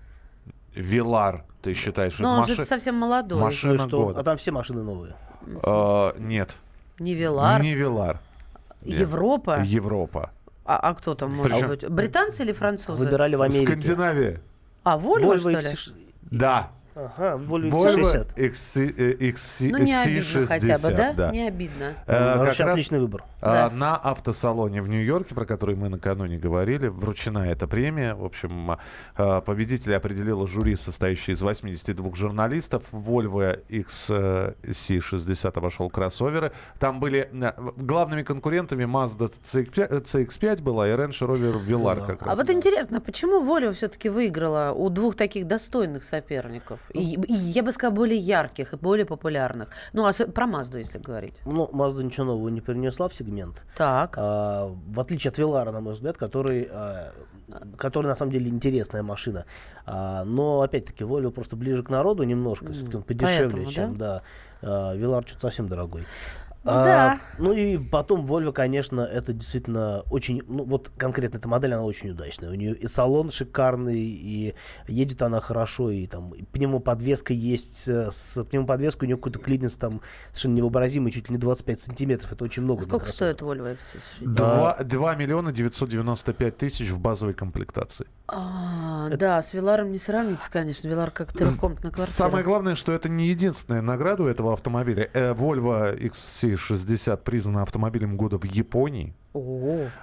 [0.75, 2.19] Вилар, ты считаешь?
[2.19, 2.55] Но он маши...
[2.55, 3.41] же совсем молодой.
[3.41, 4.05] Машина ну, что?
[4.05, 4.21] года.
[4.21, 5.15] А там все машины новые.
[5.63, 6.55] А, нет.
[6.99, 7.63] Не Вилар.
[7.63, 8.21] Не Вилар.
[8.83, 9.63] Европа?
[9.63, 10.31] Европа.
[10.65, 11.69] А, а кто там может Причем...
[11.69, 11.89] быть?
[11.89, 13.05] Британцы или французы?
[13.05, 13.67] Выбирали в Америке.
[13.67, 14.41] Скандинавия.
[14.85, 16.03] А, Volvo, Volvo что ли?
[16.31, 16.71] Да.
[16.95, 18.35] Ага, Volvo XC60.
[18.37, 21.13] XC, XC, ну, не обидно хотя бы, да?
[21.15, 21.31] да.
[21.31, 21.95] Не обидно.
[22.07, 23.25] Э, Вообще отличный выбор.
[23.41, 23.71] Э, да.
[23.71, 28.15] На автосалоне в Нью-Йорке, про который мы накануне говорили, вручена эта премия.
[28.15, 28.77] В общем,
[29.17, 32.85] э, победителя определила жюри, состоящее из 82 журналистов.
[32.93, 36.53] Volvo XC60 обошел кроссоверы.
[36.79, 42.01] Там были э, главными конкурентами Mazda CX-5, CX-5 была и Range Rover Velar.
[42.01, 42.07] Да.
[42.07, 42.33] Как раз.
[42.33, 46.82] А вот интересно, почему Volvo все-таки выиграла у двух таких достойных соперников?
[46.93, 49.69] И, и я бы сказала, более ярких и более популярных.
[49.93, 51.41] Ну, а про Мазду, если говорить.
[51.45, 53.65] Ну, Мазда ничего нового не принесла в сегмент.
[53.77, 54.15] Так.
[54.19, 57.13] А, в отличие от Велара, на мой взгляд, который, а,
[57.77, 59.47] который на самом деле интересная машина.
[59.87, 62.73] А, но, опять-таки, Volvo просто ближе к народу немножко.
[62.73, 64.23] Все-таки он подешевле, Поэтому, чем, да?
[64.61, 64.95] да.
[64.95, 66.05] Велар что-то совсем дорогой.
[66.65, 67.13] Ну а, да.
[67.13, 71.83] А, ну и потом Volvo, конечно, это действительно очень, ну вот конкретно эта модель, она
[71.83, 72.51] очень удачная.
[72.51, 74.55] У нее и салон шикарный, и
[74.87, 77.89] едет она хорошо, и там и пневмоподвеска есть.
[77.89, 82.33] Э, с пневмоподвеской у нее какой-то клинец там совершенно невообразимый, чуть ли не 25 сантиметров.
[82.33, 82.85] Это очень много.
[82.85, 84.27] А сколько стоит Volvo X60?
[84.27, 88.07] 2, 2 миллиона 995 тысяч в базовой комплектации.
[88.29, 89.09] А.
[89.11, 90.87] Да, с Виларом не сравнится, конечно.
[90.87, 92.17] Вилар как-то трехкомнатная квартира.
[92.17, 95.11] Самое главное, что это не единственная награда у этого автомобиля.
[95.13, 99.15] Э, Volvo X60 60 признана автомобилем года в Японии.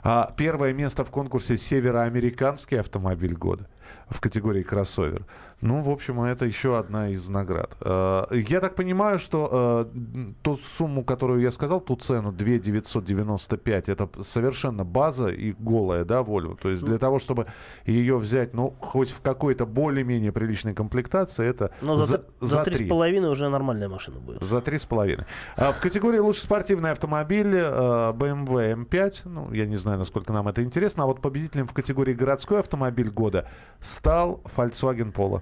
[0.04, 3.68] А первое место в конкурсе «Североамериканский автомобиль года»
[4.10, 5.26] в категории «Кроссовер».
[5.62, 7.76] Ну, в общем, это еще одна из наград.
[7.82, 13.90] Э, я так понимаю, что э, ту сумму, которую я сказал, ту цену 2 995,
[13.90, 16.58] это совершенно база и голая, да, Volvo.
[16.62, 17.48] То есть для того, чтобы
[17.86, 22.88] ее взять, ну, хоть в какой-то более-менее приличной комплектации, это Но ну, за, за, с
[22.88, 24.42] половиной уже нормальная машина будет.
[24.42, 25.26] За три с половиной.
[25.58, 30.48] А в категории лучший спортивный автомобиль э, BMW M5, ну, я не знаю, насколько нам
[30.48, 33.50] это интересно, а вот победителем в категории городской автомобиль года
[33.82, 35.42] стал Volkswagen Polo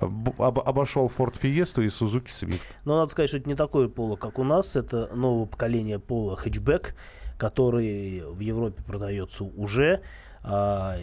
[0.00, 2.60] об, обошел Ford Fiesta и Suzuki Swift.
[2.84, 4.76] Но надо сказать, что это не такое поло, как у нас.
[4.76, 6.94] Это новое поколение пола хэтчбэк,
[7.36, 10.02] который в Европе продается уже.
[10.44, 10.96] А,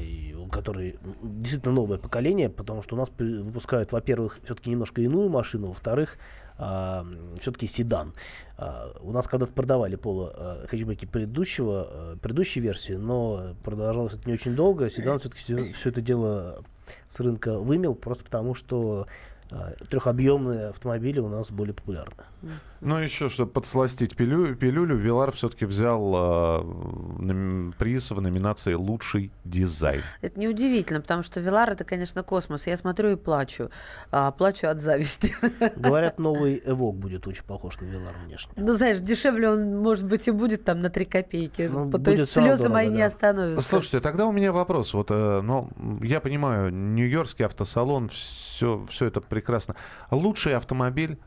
[0.52, 6.18] который действительно новое поколение, потому что у нас выпускают, во-первых, все-таки немножко иную машину, во-вторых,
[6.58, 7.06] а,
[7.40, 8.14] все-таки седан.
[8.58, 14.26] А, у нас когда-то продавали поло а, хэтчбеки предыдущего, а, предыдущей версии, но продолжалось это
[14.26, 14.90] не очень долго.
[14.90, 16.64] Седан все-таки все, все это дело
[17.10, 19.08] с рынка вымел, просто потому что
[19.90, 22.24] трехобъемные автомобили у нас более популярны.
[22.82, 30.02] Ну, еще, чтобы подсластить пилю, пилюлю, Вилар все-таки взял э, приз в номинации «Лучший дизайн».
[30.22, 32.68] Это неудивительно, потому что Вилар— это, конечно, космос.
[32.68, 33.72] Я смотрю и плачу.
[34.12, 35.36] А, плачу от зависти.
[35.76, 38.54] Говорят, новый Эвок будет очень похож на Вилар внешне.
[38.56, 41.70] Ну, знаешь, дешевле он, может быть, и будет там на 3 копейки.
[41.72, 42.96] Ну, То есть слезы дорого, мои да.
[42.96, 43.68] не остановятся.
[43.68, 44.94] Слушайте, тогда у меня вопрос.
[44.94, 45.70] Вот, э, ну,
[46.04, 49.76] я понимаю, Нью-Йоркский автосалон, все, все это прекрасно.
[50.12, 51.20] Лучший автомобиль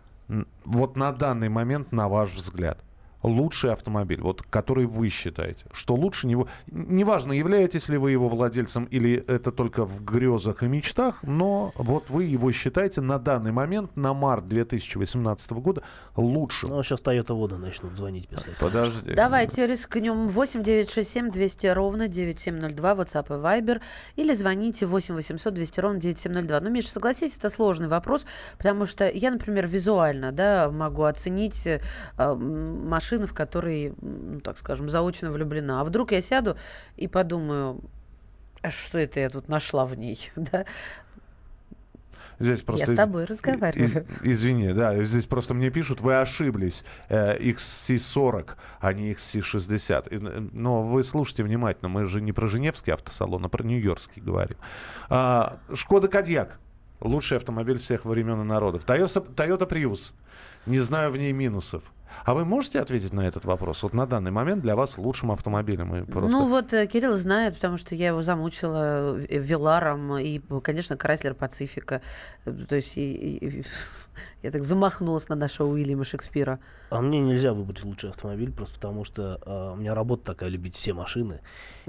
[0.64, 2.79] вот на данный момент, на ваш взгляд,
[3.22, 8.85] лучший автомобиль, вот который вы считаете, что лучше него, неважно, являетесь ли вы его владельцем
[8.85, 13.96] или это только в грезах и мечтах, но вот вы его считаете на данный момент,
[13.96, 15.83] на март 2018 года,
[16.16, 16.70] лучшим.
[16.70, 18.57] Ну, сейчас Toyota Вода начнут звонить, писать.
[18.59, 19.12] Подожди.
[19.14, 23.81] Давайте рискнем 8 967 200 ровно 9702, WhatsApp и Viber,
[24.16, 26.61] или звоните 8 800 200 ровно 9702.
[26.61, 28.26] Ну, Миша, согласитесь, это сложный вопрос,
[28.57, 31.78] потому что я, например, визуально, да, могу оценить э,
[32.18, 35.81] машину машины, в которые, ну, так скажем, заочно влюблена.
[35.81, 36.57] А вдруг я сяду
[36.96, 37.81] и подумаю,
[38.62, 40.64] а что это я тут нашла в ней, да?
[42.40, 42.87] Здесь просто...
[42.87, 44.07] Я с тобой разговариваю.
[44.22, 48.50] Из, извини, да, здесь просто мне пишут, вы ошиблись, э, XC40,
[48.81, 50.50] а не XC60.
[50.52, 54.57] Но вы слушайте внимательно, мы же не про Женевский автосалон, а про Нью-Йоркский говорим.
[55.09, 56.61] А, Шкода Кадьяк.
[57.00, 58.85] Лучший автомобиль всех времен и народов.
[58.85, 60.12] Toyota, Toyota Prius.
[60.66, 61.83] Не знаю в ней минусов.
[62.25, 63.83] А вы можете ответить на этот вопрос?
[63.83, 65.94] Вот на данный момент для вас лучшим автомобилем?
[65.97, 66.31] И просто...
[66.31, 71.35] Ну вот э, Кирилл знает, потому что я его замучила э, Виларом и, конечно, Крайслер
[71.35, 72.03] Пацифика.
[72.44, 73.64] Э, то есть и, и,
[74.42, 76.59] я так замахнулась на нашего Уильяма Шекспира.
[76.90, 80.75] А мне нельзя выбрать лучший автомобиль, просто потому что э, у меня работа такая, любить
[80.75, 81.40] все машины,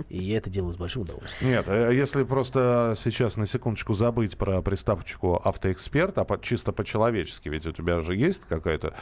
[0.10, 1.52] и я это делаю с большим удовольствием.
[1.52, 7.66] Нет, если просто сейчас на секундочку забыть про приставочку автоэксперт, а по, чисто по-человечески, ведь
[7.66, 8.94] у тебя же есть какая-то,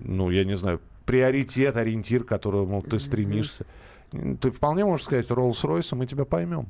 [0.00, 3.66] ну, я не знаю, приоритет, ориентир, к которому ты стремишься.
[4.10, 6.68] Ты вполне можешь сказать Rolls-Royce, мы тебя поймем.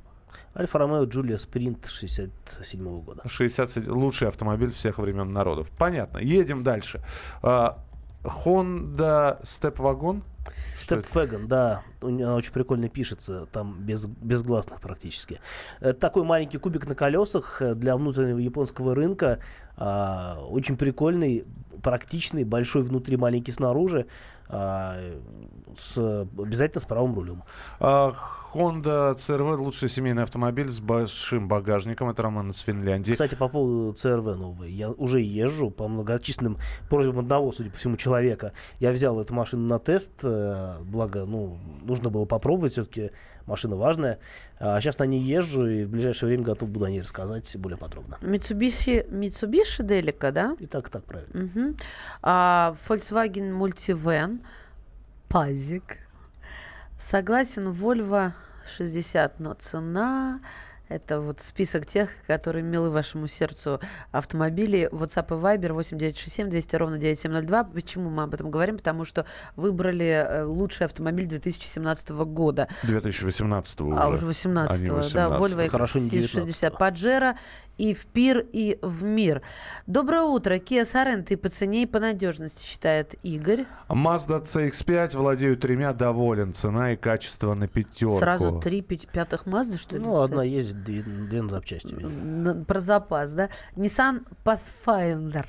[0.56, 3.22] Альфа Ромео Джулия Спринт 67 -го года.
[3.26, 5.70] 60 лучший автомобиль всех времен народов.
[5.78, 6.18] Понятно.
[6.18, 7.00] Едем дальше.
[7.42, 7.78] А,
[8.22, 10.22] Honda Step Wagon.
[10.78, 15.40] Степвеган, да, она очень прикольно пишется, там без, без гласных практически.
[15.80, 19.38] Это такой маленький кубик на колесах э, для внутреннего японского рынка,
[19.76, 21.44] а, очень прикольный,
[21.82, 24.06] практичный, большой внутри, маленький снаружи,
[24.48, 24.98] а,
[25.76, 25.98] с,
[26.38, 27.42] обязательно с правым рулем.
[27.80, 28.12] А,
[28.52, 32.10] Honda CRV лучший семейный автомобиль с большим багажником.
[32.10, 33.12] Это Роман из Финляндии.
[33.12, 34.70] Кстати, по поводу CRV новой.
[34.70, 36.58] Я уже езжу по многочисленным
[36.90, 38.52] просьбам одного, судя по всему, человека.
[38.78, 40.12] Я взял эту машину на тест.
[40.22, 42.72] Э, благо, ну, нужно было попробовать.
[42.72, 43.10] Все-таки
[43.46, 44.18] машина важная.
[44.59, 47.78] А сейчас на ней езжу и в ближайшее время готов буду о ней рассказать более
[47.78, 48.18] подробно.
[48.20, 50.57] Mitsubishi, Mitsubishi Delica, да?
[50.59, 51.44] И так, так, правильно.
[51.44, 51.76] Угу.
[52.22, 54.40] А, Volkswagen Multivan,
[55.28, 55.98] Пазик.
[56.98, 58.33] Согласен, Volvo
[58.76, 60.40] 60, но цена...
[60.92, 64.90] Это вот список тех, которые милы вашему сердцу автомобили.
[64.92, 67.64] WhatsApp и Viber 8967 200 ровно 9702.
[67.64, 68.76] Почему мы об этом говорим?
[68.76, 69.24] Потому что
[69.57, 72.68] выбрали э, лучший автомобиль 2017 года.
[72.83, 73.98] 2018 уже.
[73.98, 75.14] А уже 18 -го.
[75.14, 77.37] Да, Volvo XC60 Pajero
[77.78, 79.42] и в пир, и в мир.
[79.87, 80.54] Доброе утро.
[80.54, 83.66] Kia Sorento и по цене, и по надежности, считает Игорь.
[83.88, 86.52] Mazda CX-5 владею тремя, доволен.
[86.52, 88.18] Цена и качество на пятерку.
[88.18, 90.02] Сразу три пятых Mazda, что ли?
[90.02, 91.94] Ну, одна ездит, две, две на запчасти.
[92.66, 93.48] Про запас, да?
[93.76, 95.46] Nissan Pathfinder.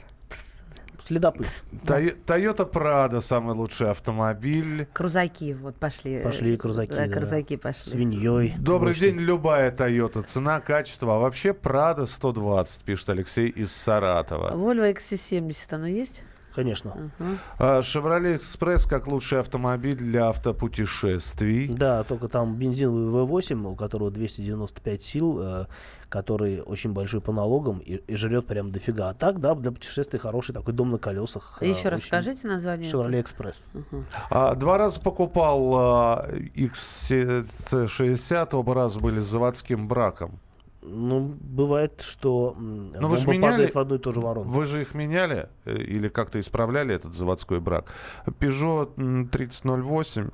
[1.04, 1.48] Следопыт.
[1.86, 4.88] Toyota Prado самый лучший автомобиль.
[4.94, 6.22] Крузаки вот пошли.
[6.22, 6.94] Пошли крузаки.
[6.94, 7.92] Да, крузаки пошли.
[7.92, 8.54] Свиньей.
[8.58, 9.12] Добрый мощный.
[9.12, 10.24] день, любая Toyota.
[10.24, 11.18] Цена, качество.
[11.18, 14.56] А вообще Prado 120, пишет Алексей из Саратова.
[14.56, 16.24] Volvo XC70, оно есть?
[16.56, 17.12] Конечно.
[17.60, 21.68] Chevrolet Express как лучший автомобиль для автопутешествий.
[21.68, 25.66] Да, только там бензиновый V8, у которого 295 сил, э,
[26.10, 29.10] который очень большой по налогам и, и жрет прям дофига.
[29.10, 31.62] А так, да, для путешествий хороший такой дом на колесах.
[31.62, 32.92] Еще раз скажите название.
[32.92, 33.68] Express.
[33.74, 34.04] Угу.
[34.30, 40.40] А, два раза покупал а, XC60, оба раза были с заводским браком.
[40.86, 44.52] Ну, бывает, что Но вы же меняли, в одну и ту же воронку.
[44.52, 47.86] Вы же их меняли э, или как-то исправляли этот заводской брак?
[48.26, 50.30] Peugeot 3008,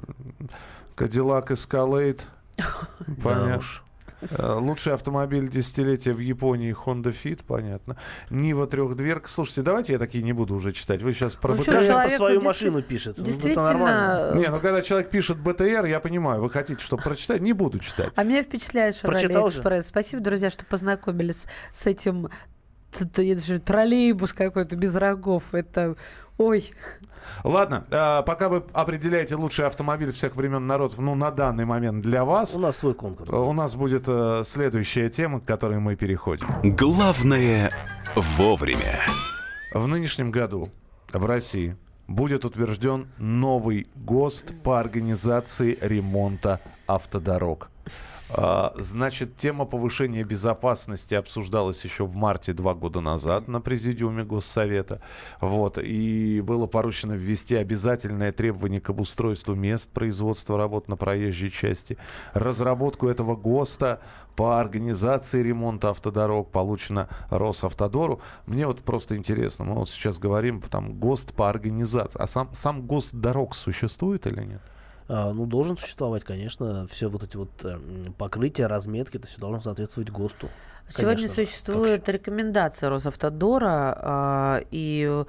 [0.98, 2.22] Cadillac Escalade.
[3.24, 3.56] Понятно.
[3.56, 3.89] Э,
[4.40, 7.98] лучший автомобиль десятилетия в Японии Honda Fit, понятно.
[8.30, 9.30] Нива трехдверка.
[9.30, 11.02] Слушайте, давайте я такие не буду уже читать.
[11.02, 11.84] Вы сейчас про ну, БТР.
[11.84, 13.18] Человек свою машину пишет.
[13.18, 14.34] Ну, действительно.
[14.36, 18.10] Не, ну когда человек пишет БТР, я понимаю, вы хотите, чтобы прочитать, не буду читать.
[18.16, 19.84] А меня впечатляет Chevrolet Express.
[19.84, 22.30] Спасибо, друзья, что познакомились с этим
[22.92, 25.44] троллейбус какой-то без рогов.
[25.54, 25.96] Это
[26.40, 26.72] Ой.
[27.44, 32.26] Ладно, э, пока вы определяете лучший автомобиль всех времен народов, ну, на данный момент для
[32.26, 32.56] вас...
[32.56, 33.30] У нас свой конкурс.
[33.30, 36.48] У нас будет э, следующая тема, к которой мы переходим.
[36.64, 37.72] Главное
[38.16, 39.02] вовремя.
[39.74, 40.70] В нынешнем году
[41.14, 41.78] в России
[42.08, 47.70] будет утвержден новый ГОСТ по организации ремонта автодорог.
[48.32, 55.02] А, значит, тема повышения безопасности обсуждалась еще в марте два года назад на президиуме Госсовета.
[55.42, 61.98] Вот, и было поручено ввести обязательное требование к обустройству мест производства работ на проезжей части.
[62.34, 64.00] Разработку этого ГОСТа
[64.36, 68.22] по организации ремонта автодорог получено Росавтодору.
[68.46, 72.86] Мне вот просто интересно, мы вот сейчас говорим там ГОСТ по организации, а сам, сам
[72.86, 74.62] ГОСТ дорог существует или нет?
[75.12, 77.80] А, ну, должен существовать, конечно, все вот эти вот э,
[78.20, 80.50] покрытия, разметки, это все должно соответствовать ГОСТу.
[80.88, 82.14] Сегодня конечно, существует как...
[82.14, 85.24] рекомендация Росавтодора, э, и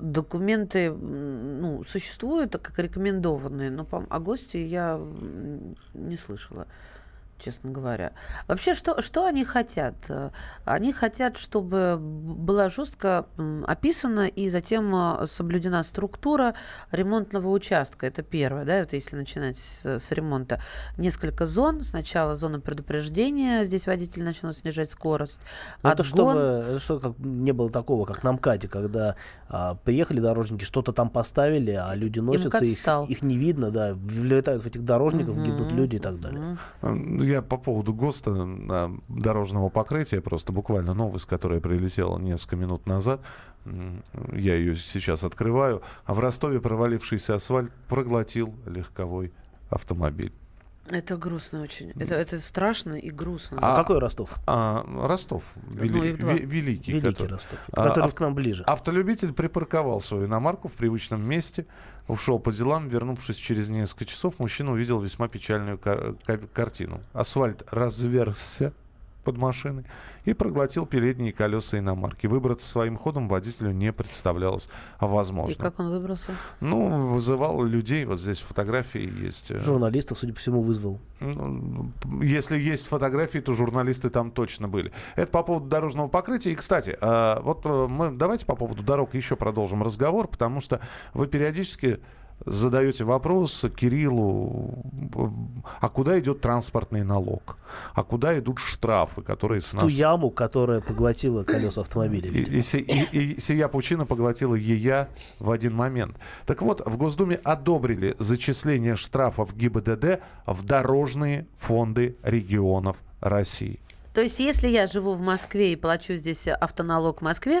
[0.00, 5.00] документы ну, существуют как рекомендованные, но по, о ГОСТе я
[5.92, 6.68] не слышала
[7.38, 8.12] честно говоря.
[8.48, 9.94] Вообще, что, что они хотят?
[10.64, 13.26] Они хотят, чтобы была жестко
[13.66, 16.54] описана и затем а, соблюдена структура
[16.90, 18.06] ремонтного участка.
[18.06, 20.60] Это первое, да, вот если начинать с, с ремонта.
[20.96, 21.82] Несколько зон.
[21.82, 25.40] Сначала зона предупреждения, здесь водитель начал снижать скорость.
[25.82, 29.16] Ну, это чтобы это что, как, не было такого, как на МКАДе, когда
[29.48, 34.62] а, приехали дорожники, что-то там поставили, а люди носятся, их, их не видно, да, влетают
[34.62, 35.44] в этих дорожников, угу.
[35.44, 36.56] гибнут люди и так далее
[37.26, 43.20] я по поводу ГОСТа дорожного покрытия, просто буквально новость, которая прилетела несколько минут назад,
[44.32, 49.32] я ее сейчас открываю, а в Ростове провалившийся асфальт проглотил легковой
[49.70, 50.32] автомобиль.
[50.90, 51.90] Это грустно очень.
[51.98, 53.58] Это, это страшно и грустно.
[53.60, 54.38] А, а какой Ростов?
[54.46, 55.42] А, Ростов.
[55.70, 56.92] Вели, ну, ви, великий.
[56.92, 57.58] Великий который, Ростов.
[57.72, 58.64] А, который к нам ближе.
[58.64, 61.66] Автолюбитель припарковал свою иномарку в привычном месте,
[62.08, 62.88] ушел по делам.
[62.88, 65.78] Вернувшись через несколько часов, мужчина увидел весьма печальную
[66.52, 67.00] картину.
[67.12, 68.72] Асфальт разверзся
[69.26, 69.84] под машиной
[70.24, 72.28] и проглотил передние колеса иномарки.
[72.28, 74.68] Выбраться своим ходом водителю не представлялось
[75.00, 75.58] возможным.
[75.58, 76.30] И как он выбрался?
[76.60, 78.04] Ну, вызывал людей.
[78.04, 79.50] Вот здесь фотографии есть.
[79.50, 81.00] Э, Журналистов, судя по всему, вызвал.
[81.18, 81.90] Ну,
[82.22, 84.92] если есть фотографии, то журналисты там точно были.
[85.16, 86.52] Это по поводу дорожного покрытия.
[86.52, 90.80] И, кстати, э, вот э, мы давайте по поводу дорог еще продолжим разговор, потому что
[91.14, 91.98] вы периодически
[92.44, 94.84] задаете вопрос Кириллу,
[95.80, 97.56] а куда идет транспортный налог?
[97.94, 99.82] А куда идут штрафы, которые с нас...
[99.82, 102.30] Ту яму, которая поглотила колеса автомобиля.
[102.30, 106.16] И, и, и, и сия пучина поглотила ея в один момент.
[106.46, 113.80] Так вот, в Госдуме одобрили зачисление штрафов ГИБДД в дорожные фонды регионов России.
[114.16, 117.60] То есть, если я живу в Москве и плачу здесь автоналог в Москве,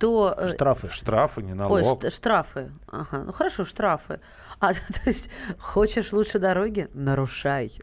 [0.00, 0.34] то...
[0.36, 0.88] Э, штрафы.
[0.88, 2.02] Штрафы, не налог.
[2.02, 2.72] Ой, штрафы.
[2.88, 4.18] Ага, ну хорошо, штрафы.
[4.58, 6.88] А, то есть, хочешь лучше дороги?
[6.92, 7.78] Нарушай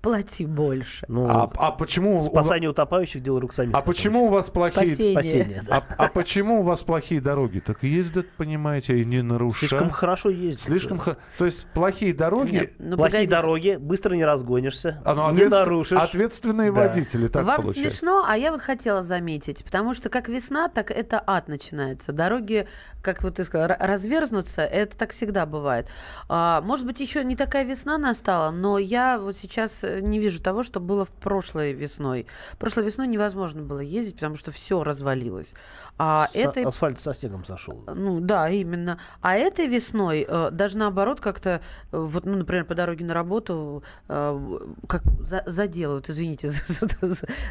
[0.00, 1.04] плати больше.
[1.08, 2.72] Ну, а, а почему спасание у...
[2.72, 3.74] утопающих дело рук самих.
[3.74, 5.14] А почему у вас плохие Спасение.
[5.14, 5.82] Спасение да.
[5.88, 7.60] а, а почему у вас плохие дороги?
[7.60, 9.70] Так ездят, понимаете, и не нарушают.
[9.70, 10.64] Слишком хорошо ездят.
[10.64, 11.16] Слишком да.
[11.36, 12.52] То есть плохие дороги.
[12.52, 13.30] Нет, ну, плохие погодите.
[13.30, 15.98] дороги, быстро не разгонишься, а, ну, не нарушишь.
[15.98, 16.80] Ответственные да.
[16.80, 17.90] водители, так Вам получается.
[17.98, 22.12] смешно, а я вот хотела заметить, потому что как весна, так это ад начинается.
[22.12, 22.68] Дороги,
[23.02, 25.88] как вот ты сказала, разверзнутся, это так всегда бывает.
[26.28, 30.62] А, может быть, еще не такая весна настала, но я вот сейчас не вижу того,
[30.62, 32.26] что было в прошлой весной.
[32.58, 35.54] Прошлой весной невозможно было ездить, потому что все развалилось.
[35.98, 36.64] А С- этой...
[36.64, 37.82] Асфальт со снегом сошел.
[37.86, 38.98] Ну да, именно.
[39.20, 41.60] А этой весной э, даже наоборот как-то, э,
[41.98, 44.58] вот, ну, например, по дороге на работу э,
[44.88, 46.48] как за- заделывают, извините,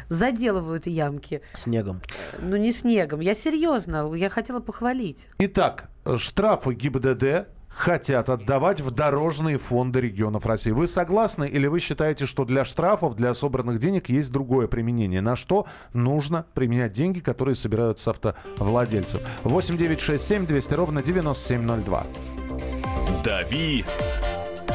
[0.08, 1.42] заделывают ямки.
[1.54, 2.00] Снегом.
[2.40, 3.20] Ну не снегом.
[3.20, 5.28] Я серьезно, я хотела похвалить.
[5.38, 7.48] Итак, штрафы ГИБДД
[7.78, 10.72] хотят отдавать в дорожные фонды регионов России.
[10.72, 15.20] Вы согласны или вы считаете, что для штрафов, для собранных денег есть другое применение?
[15.20, 19.22] На что нужно применять деньги, которые собирают с автовладельцев?
[19.44, 22.06] 8 9 6 7 200 ровно 9702.
[23.24, 23.84] «Дави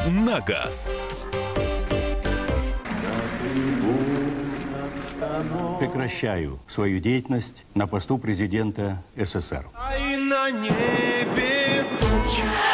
[0.08, 0.96] на газ».
[5.78, 9.66] Прекращаю свою деятельность на посту президента СССР.
[9.74, 12.73] А и на небе тучи.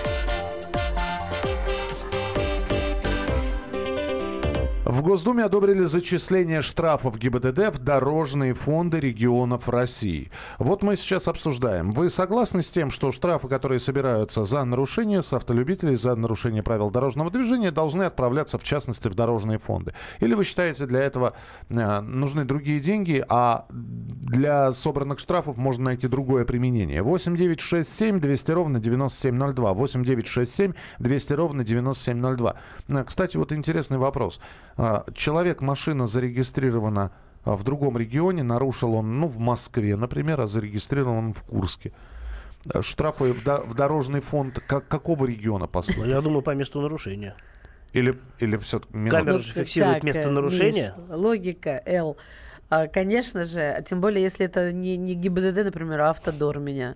[4.91, 10.29] В Госдуме одобрили зачисление штрафов ГИБДД в дорожные фонды регионов России.
[10.59, 11.93] Вот мы сейчас обсуждаем.
[11.93, 16.91] Вы согласны с тем, что штрафы, которые собираются за нарушение с автолюбителей, за нарушение правил
[16.91, 19.93] дорожного движения, должны отправляться, в частности, в дорожные фонды?
[20.19, 21.35] Или вы считаете, для этого
[21.69, 27.01] э, нужны другие деньги, а для собранных штрафов можно найти другое применение?
[27.01, 29.71] 8 9 6 7 200 ровно 9702.
[29.71, 32.55] 8 9 6 7 200 ровно 9702.
[32.89, 34.41] Э, Кстати, вот интересный вопрос.
[34.83, 37.11] А, Человек, машина зарегистрирована
[37.43, 41.91] а, в другом регионе, нарушил он, ну, в Москве, например, а зарегистрирован он в Курске.
[42.73, 46.07] Э, Штрафы в, до- в дорожный фонд как- какого региона Ну, поступят?
[46.07, 47.35] я думаю, по месту нарушения.
[47.93, 50.95] Или, или все Камера же фиксирует Так, место э, нарушения.
[50.97, 52.17] Миш, логика, Л.
[52.69, 56.95] А, конечно же, тем более, если это не, не ГИБДД, например, а Автодор меня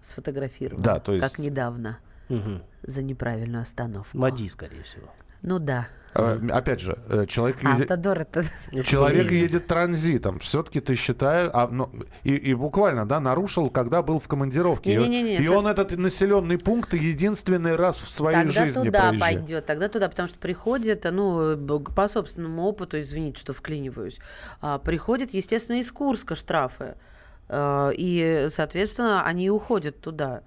[0.00, 0.80] сфотографировал.
[0.80, 1.98] Да, то есть- Как недавно.
[2.28, 2.62] Мгм.
[2.82, 4.16] За неправильную остановку.
[4.18, 5.08] МАДИ, скорее всего.
[5.44, 5.86] Ну да.
[6.14, 7.82] Э, Опять же, э, человек едет...
[7.82, 8.44] Автодор это...
[8.84, 10.38] Человек едет транзитом.
[10.38, 11.50] Все-таки ты считаешь...
[11.52, 11.90] А, ну,
[12.22, 14.94] и, и буквально, да, нарушил, когда был в командировке.
[14.94, 19.08] И- Не-не-не, и см- он этот населенный пункт единственный раз в своей Тогда жизни туда
[19.08, 19.20] проезжает.
[19.38, 24.18] пойдет, тогда туда, потому что приходит, ну, б- по собственному опыту, извините, что вклиниваюсь,
[24.62, 26.94] а, приходит, естественно, из Курска штрафы.
[27.48, 30.42] А, И, соответственно, они и уходят туда.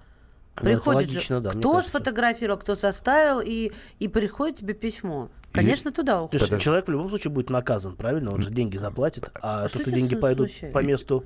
[0.60, 1.90] Ну, Приходит же, логично, да, мне кто кажется.
[1.90, 5.30] сфотографировал, кто составил, и, и приходит тебе письмо.
[5.52, 6.50] Конечно, туда То уходит.
[6.50, 8.32] есть человек в любом случае будет наказан, правильно?
[8.32, 9.28] Он же деньги заплатит.
[9.40, 11.24] А что если тебя деньги пойдут по месту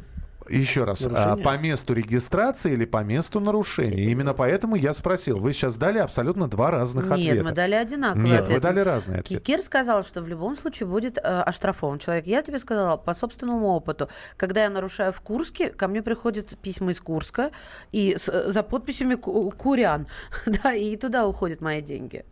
[0.49, 1.45] Еще раз, а, Нарушение?
[1.45, 4.05] по месту регистрации или по месту нарушения?
[4.11, 5.39] Именно поэтому я спросил.
[5.39, 7.45] Вы сейчас дали абсолютно два разных Нет, ответа.
[7.45, 8.57] мы дали одинаковый Нет, ответ.
[8.57, 9.41] вы дали разные ответы.
[9.43, 12.27] Кикир сказал, что в любом случае будет э, оштрафован человек.
[12.27, 14.09] Я тебе сказала по собственному опыту.
[14.37, 17.51] Когда я нарушаю в Курске, ко мне приходят письма из Курска
[17.93, 20.07] и с- э, за подписями ку- курян.
[20.63, 22.25] да, и туда уходят мои деньги.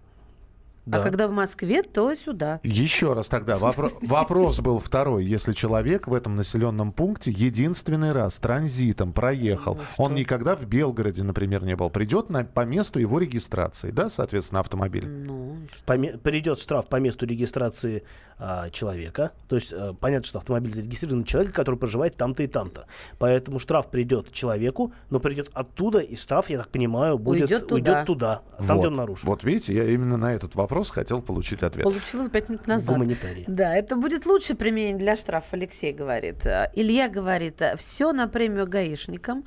[0.90, 0.98] Да.
[0.98, 2.60] А когда в Москве, то сюда.
[2.64, 3.56] Еще раз тогда.
[3.56, 5.24] вопро- вопрос был второй.
[5.24, 11.22] Если человек в этом населенном пункте единственный раз транзитом проехал, Ну, он никогда в Белгороде,
[11.22, 15.06] например, не был, придет на, по месту его регистрации, да, соответственно, автомобиль?
[15.06, 18.02] Ну, придет штраф по месту регистрации
[18.42, 19.32] а, человека.
[19.48, 22.86] То есть а, понятно, что автомобиль зарегистрирован на человека, который проживает там-то и там-то.
[23.18, 27.74] Поэтому штраф придет человеку, но придет оттуда, и штраф, я так понимаю, будет Уйдет туда.
[27.74, 28.78] уйдет туда, а там, вот.
[28.78, 29.28] где он нарушил.
[29.28, 31.84] Вот видите, я именно на этот вопрос хотел получить ответ.
[31.84, 32.96] Получила пять минут назад.
[32.96, 33.44] Гуманитарий.
[33.46, 36.46] Да, это будет лучшее применение для штрафа, Алексей говорит.
[36.46, 39.44] А, Илья говорит, все на премию гаишникам.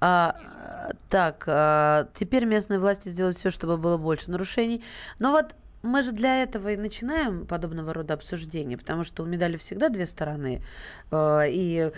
[0.00, 4.84] А, а, так, а, теперь местные власти сделают все, чтобы было больше нарушений.
[5.18, 5.54] Но вот
[5.84, 10.06] мы же для этого и начинаем подобного рода обсуждения, потому что у медали всегда две
[10.06, 10.62] стороны.
[11.10, 11.90] А, И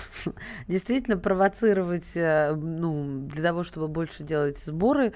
[0.68, 5.12] действительно провоцировать, э, ну, для того, чтобы больше делать сборы,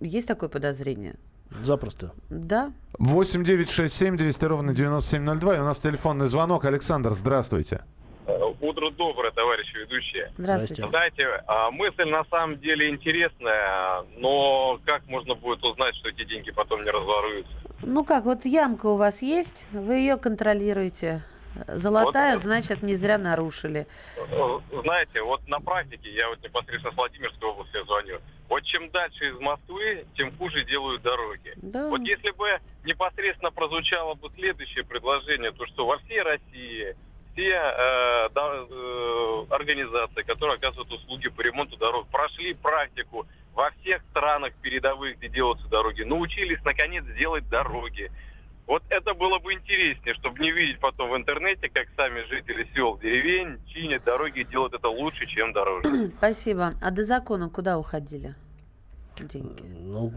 [0.00, 1.16] есть такое подозрение.
[1.62, 2.12] Запросто.
[2.30, 5.56] Да, 8 9 6 7 200 ровно 9702.
[5.56, 6.64] И у нас телефонный звонок.
[6.64, 7.82] Александр, здравствуйте.
[8.60, 10.32] Утро доброе, товарищи ведущие.
[10.38, 10.86] Здравствуйте.
[10.88, 16.50] Знаете, а, мысль на самом деле интересная, но как можно будет узнать, что эти деньги
[16.50, 17.52] потом не разворуются?
[17.82, 21.22] Ну как, вот ямка у вас есть, вы ее контролируете.
[21.68, 23.86] Золотая, значит, не зря нарушили.
[24.16, 29.28] Э, Знаете, вот на практике, я вот непосредственно с Владимирской области звоню, Вот чем дальше
[29.30, 31.52] из Москвы, тем хуже делают дороги.
[31.56, 31.88] Да.
[31.88, 36.96] Вот если бы непосредственно прозвучало бы следующее предложение, то что во всей России
[37.34, 44.02] все э, да, э, организации, которые оказывают услуги по ремонту дорог, прошли практику во всех
[44.10, 48.10] странах передовых, где делаются дороги, научились наконец делать дороги.
[48.66, 52.98] Вот это было бы интереснее, чтобы не видеть потом в интернете, как сами жители сел,
[52.98, 56.08] деревень чинят дороги и делают это лучше, чем дороже.
[56.16, 56.74] Спасибо.
[56.80, 58.34] А до закона куда уходили?
[59.22, 59.62] Деньги?
[59.80, 60.12] Ну,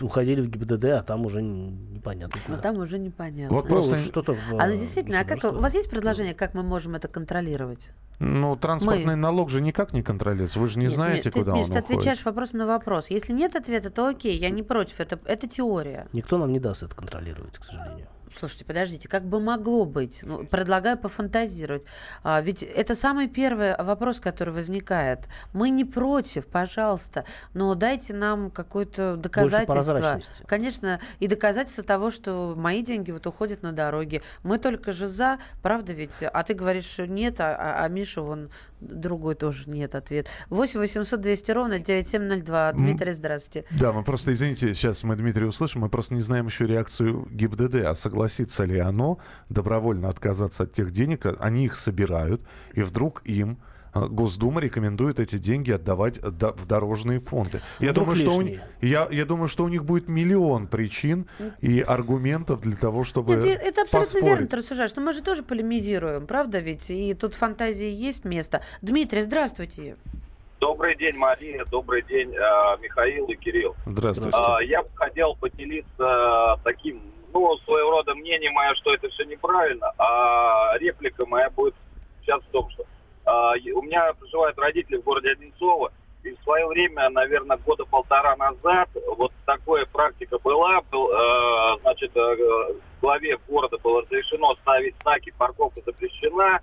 [0.00, 2.58] уходили в ГИБДД, а там уже непонятно куда.
[2.58, 3.54] А там уже непонятно.
[3.54, 6.54] Вот просто ну, что-то в А ну действительно, а как, у вас есть предложение, как
[6.54, 7.92] мы можем это контролировать?
[8.20, 9.16] Ну, транспортный мы...
[9.16, 10.60] налог же никак не контролируется.
[10.60, 13.10] Вы же не нет, знаете, нет, куда ты, он ты отвечаешь вопрос на вопрос.
[13.10, 15.00] Если нет ответа, то окей, я не против.
[15.00, 16.06] Это, это теория.
[16.12, 18.06] Никто нам не даст это контролировать, к сожалению.
[18.36, 20.20] Слушайте, подождите, как бы могло быть?
[20.22, 21.84] Ну, предлагаю пофантазировать.
[22.22, 25.28] А, ведь это самый первый вопрос, который возникает.
[25.52, 30.46] Мы не против, пожалуйста, но дайте нам какое-то доказательство.
[30.46, 34.22] Конечно, и доказательство того, что мои деньги вот уходят на дороги.
[34.42, 36.22] Мы только же за, правда ведь?
[36.22, 40.28] А ты говоришь нет, а, а, а Миша вон другой тоже нет ответ.
[40.50, 42.72] 8 800 200 ровно 9702.
[42.72, 43.66] Дмитрий, здравствуйте.
[43.70, 47.76] Да, мы просто, извините, сейчас мы Дмитрия услышим, мы просто не знаем еще реакцию ГИБДД,
[47.86, 47.94] а
[48.24, 49.18] согласится ли оно
[49.48, 52.40] добровольно отказаться от тех денег, они их собирают,
[52.74, 53.58] и вдруг им
[53.92, 57.60] а, Госдума рекомендует эти деньги отдавать в дорожные фонды.
[57.80, 58.42] Я думаю, что у,
[58.80, 61.26] я, я думаю, что у них будет миллион причин
[61.60, 64.26] и аргументов для того, чтобы Нет, это абсолютно поспорить.
[64.26, 64.96] верно ты рассуждаешь.
[64.96, 66.90] Но мы же тоже полемизируем, правда ведь?
[66.90, 68.62] И тут фантазии есть место.
[68.82, 69.96] Дмитрий, здравствуйте.
[70.60, 71.64] Добрый день, Мария.
[71.70, 73.76] Добрый день, э, Михаил и Кирилл.
[73.84, 74.38] Здравствуйте.
[74.38, 77.02] Э, я бы хотел поделиться таким,
[77.34, 81.74] ну, своего рода мнением мое, что это все неправильно, а реплика моя будет
[82.22, 82.84] сейчас в том, что
[83.24, 88.36] а, у меня проживают родители в городе Одинцово, и в свое время, наверное, года полтора
[88.36, 92.36] назад, вот такая практика была, был, э, значит, э,
[93.02, 96.60] главе города было разрешено ставить знаки «парковка запрещена»,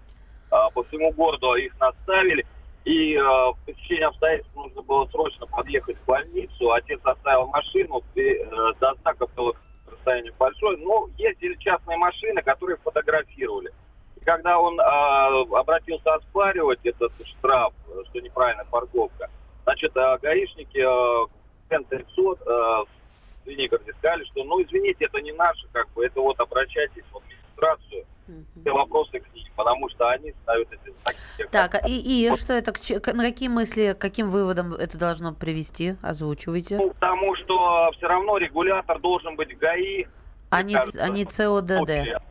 [0.51, 2.43] э, по всему городу их наставили,
[2.86, 8.45] и э, в течение обстоятельств нужно было срочно подъехать в больницу, отец оставил машину, э,
[8.80, 9.53] до знака было
[10.02, 13.72] расстояние большое, но ездили частные машины, которые фотографировали.
[14.26, 14.84] Когда он э,
[15.56, 17.74] обратился оспаривать этот штраф,
[18.10, 19.30] что неправильная парковка,
[19.64, 21.28] значит, э, гаишники э,
[21.76, 22.88] Н-500 э, в
[23.45, 28.06] Звенигороде сказали, что, ну, извините, это не наше, как бы, это вот обращайтесь в администрацию,
[28.59, 31.47] все вопросы к ним, потому что они ставят эти знаки.
[31.51, 32.39] Так, и, и вот.
[32.39, 32.73] что это,
[33.13, 35.95] на какие мысли, каким выводом это должно привести?
[36.01, 36.77] Озвучивайте.
[36.77, 40.05] Ну, потому что все равно регулятор должен быть ГАИ.
[40.49, 42.21] А не, кажется, а не ЦОДД.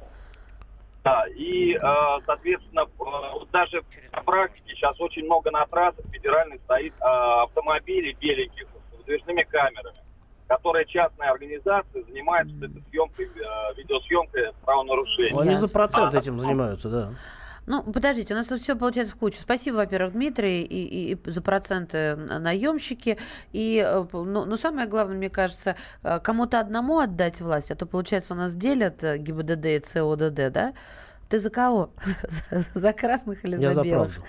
[1.02, 1.78] Да, и, э,
[2.26, 3.82] соответственно, э, даже
[4.12, 9.96] на практике сейчас очень много на трассах федеральных стоит э, автомобилей беленьких с выдвижными камерами,
[10.50, 13.30] которые частные организации занимаются этой съемкой,
[13.76, 15.40] видеосъемкой правонарушений.
[15.40, 17.10] Они за процент этим занимаются, да.
[17.66, 19.38] Ну, подождите, у нас тут все получается в кучу.
[19.38, 23.16] Спасибо, во-первых, Дмитрий, и, и, и за проценты наемщики.
[23.52, 28.34] И, ну, ну, самое главное, мне кажется, э, кому-то одному отдать власть, а то, получается,
[28.34, 30.74] у нас делят э, ГИБДД и ЦОДД, да?
[31.28, 31.90] Ты за кого?
[32.50, 34.14] за красных или Я за белых?
[34.14, 34.28] Правду.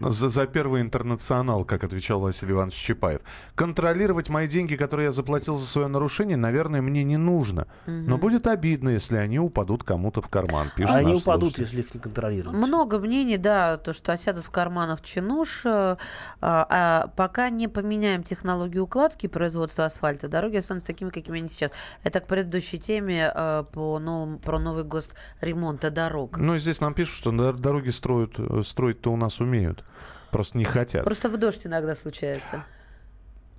[0.00, 3.20] За, за первый интернационал, как отвечал Василий Иванович Чапаев.
[3.54, 7.66] Контролировать мои деньги, которые я заплатил за свое нарушение, наверное, мне не нужно.
[7.86, 7.92] Угу.
[7.92, 10.68] Но будет обидно, если они упадут кому-то в карман.
[10.74, 11.64] Пишет они упадут, слушатель.
[11.64, 12.56] если их не контролировать.
[12.56, 15.62] Много мнений, да, то, что осядут в карманах чинуш.
[15.64, 15.96] А,
[16.40, 21.72] а пока не поменяем технологию укладки производства асфальта, дороги останутся такими, какими они сейчас.
[22.02, 26.38] Это к предыдущей теме а, по новому, про новый гост ремонта дорог.
[26.38, 29.84] Ну, здесь нам пишут, что дороги строят, э, строить-то у нас нас умеют.
[30.30, 31.04] Просто не хотят.
[31.04, 32.64] Просто в дождь иногда случается.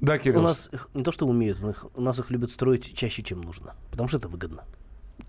[0.01, 0.39] Да, Кирилл.
[0.39, 3.41] У нас их не то, что умеют, у, у нас их любят строить чаще, чем
[3.41, 3.75] нужно.
[3.91, 4.63] Потому что это выгодно.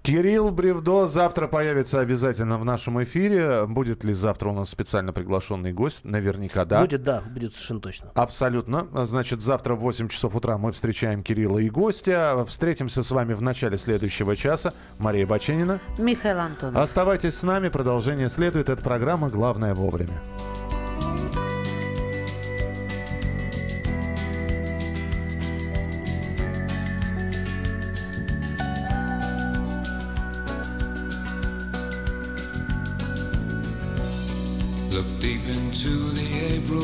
[0.02, 3.66] Кирилл Бревдо завтра появится обязательно в нашем эфире.
[3.66, 6.04] Будет ли завтра у нас специально приглашенный гость?
[6.04, 6.80] Наверняка да.
[6.80, 8.10] Будет, да, будет совершенно точно.
[8.14, 8.88] Абсолютно.
[9.04, 12.44] Значит, завтра в 8 часов утра мы встречаем Кирилла и гостя.
[12.48, 14.72] Встретимся с вами в начале следующего часа.
[14.98, 15.80] Мария Баченина.
[15.98, 16.82] Михаил Антонов.
[16.82, 18.70] Оставайтесь с нами, продолжение следует.
[18.70, 20.14] Это программа «Главное вовремя».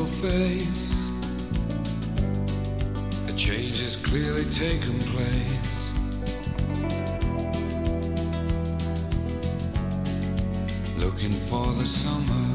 [0.06, 0.94] Face.
[3.28, 5.90] A change has clearly taken place.
[10.96, 12.46] Looking for the summer.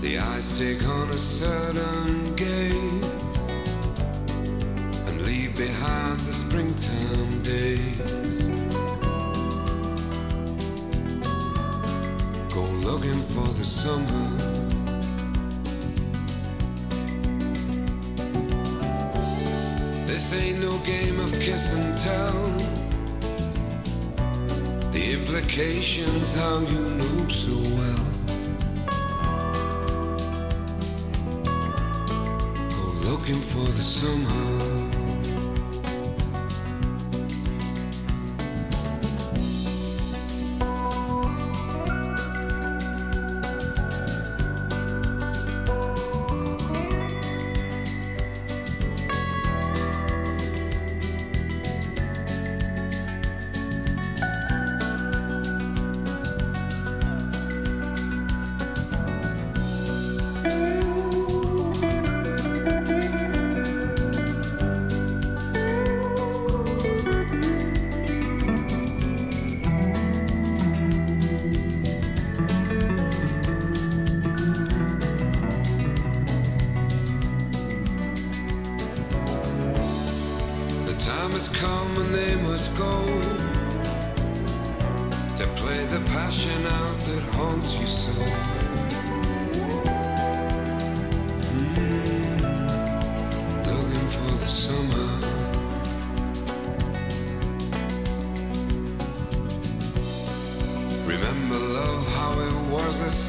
[0.00, 3.50] The eyes take on a certain gaze
[5.06, 8.75] and leave behind the springtime days.
[12.86, 14.26] Looking for the summer.
[20.06, 22.42] This ain't no game of kiss and tell.
[24.92, 28.06] The implications, how you knew so well.
[32.76, 34.75] Go looking for the somehow.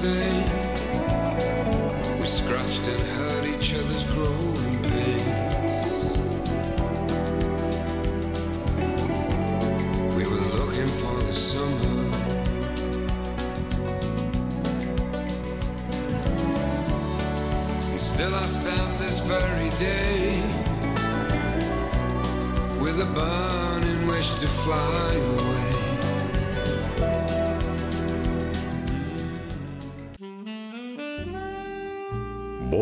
[0.08, 0.37] say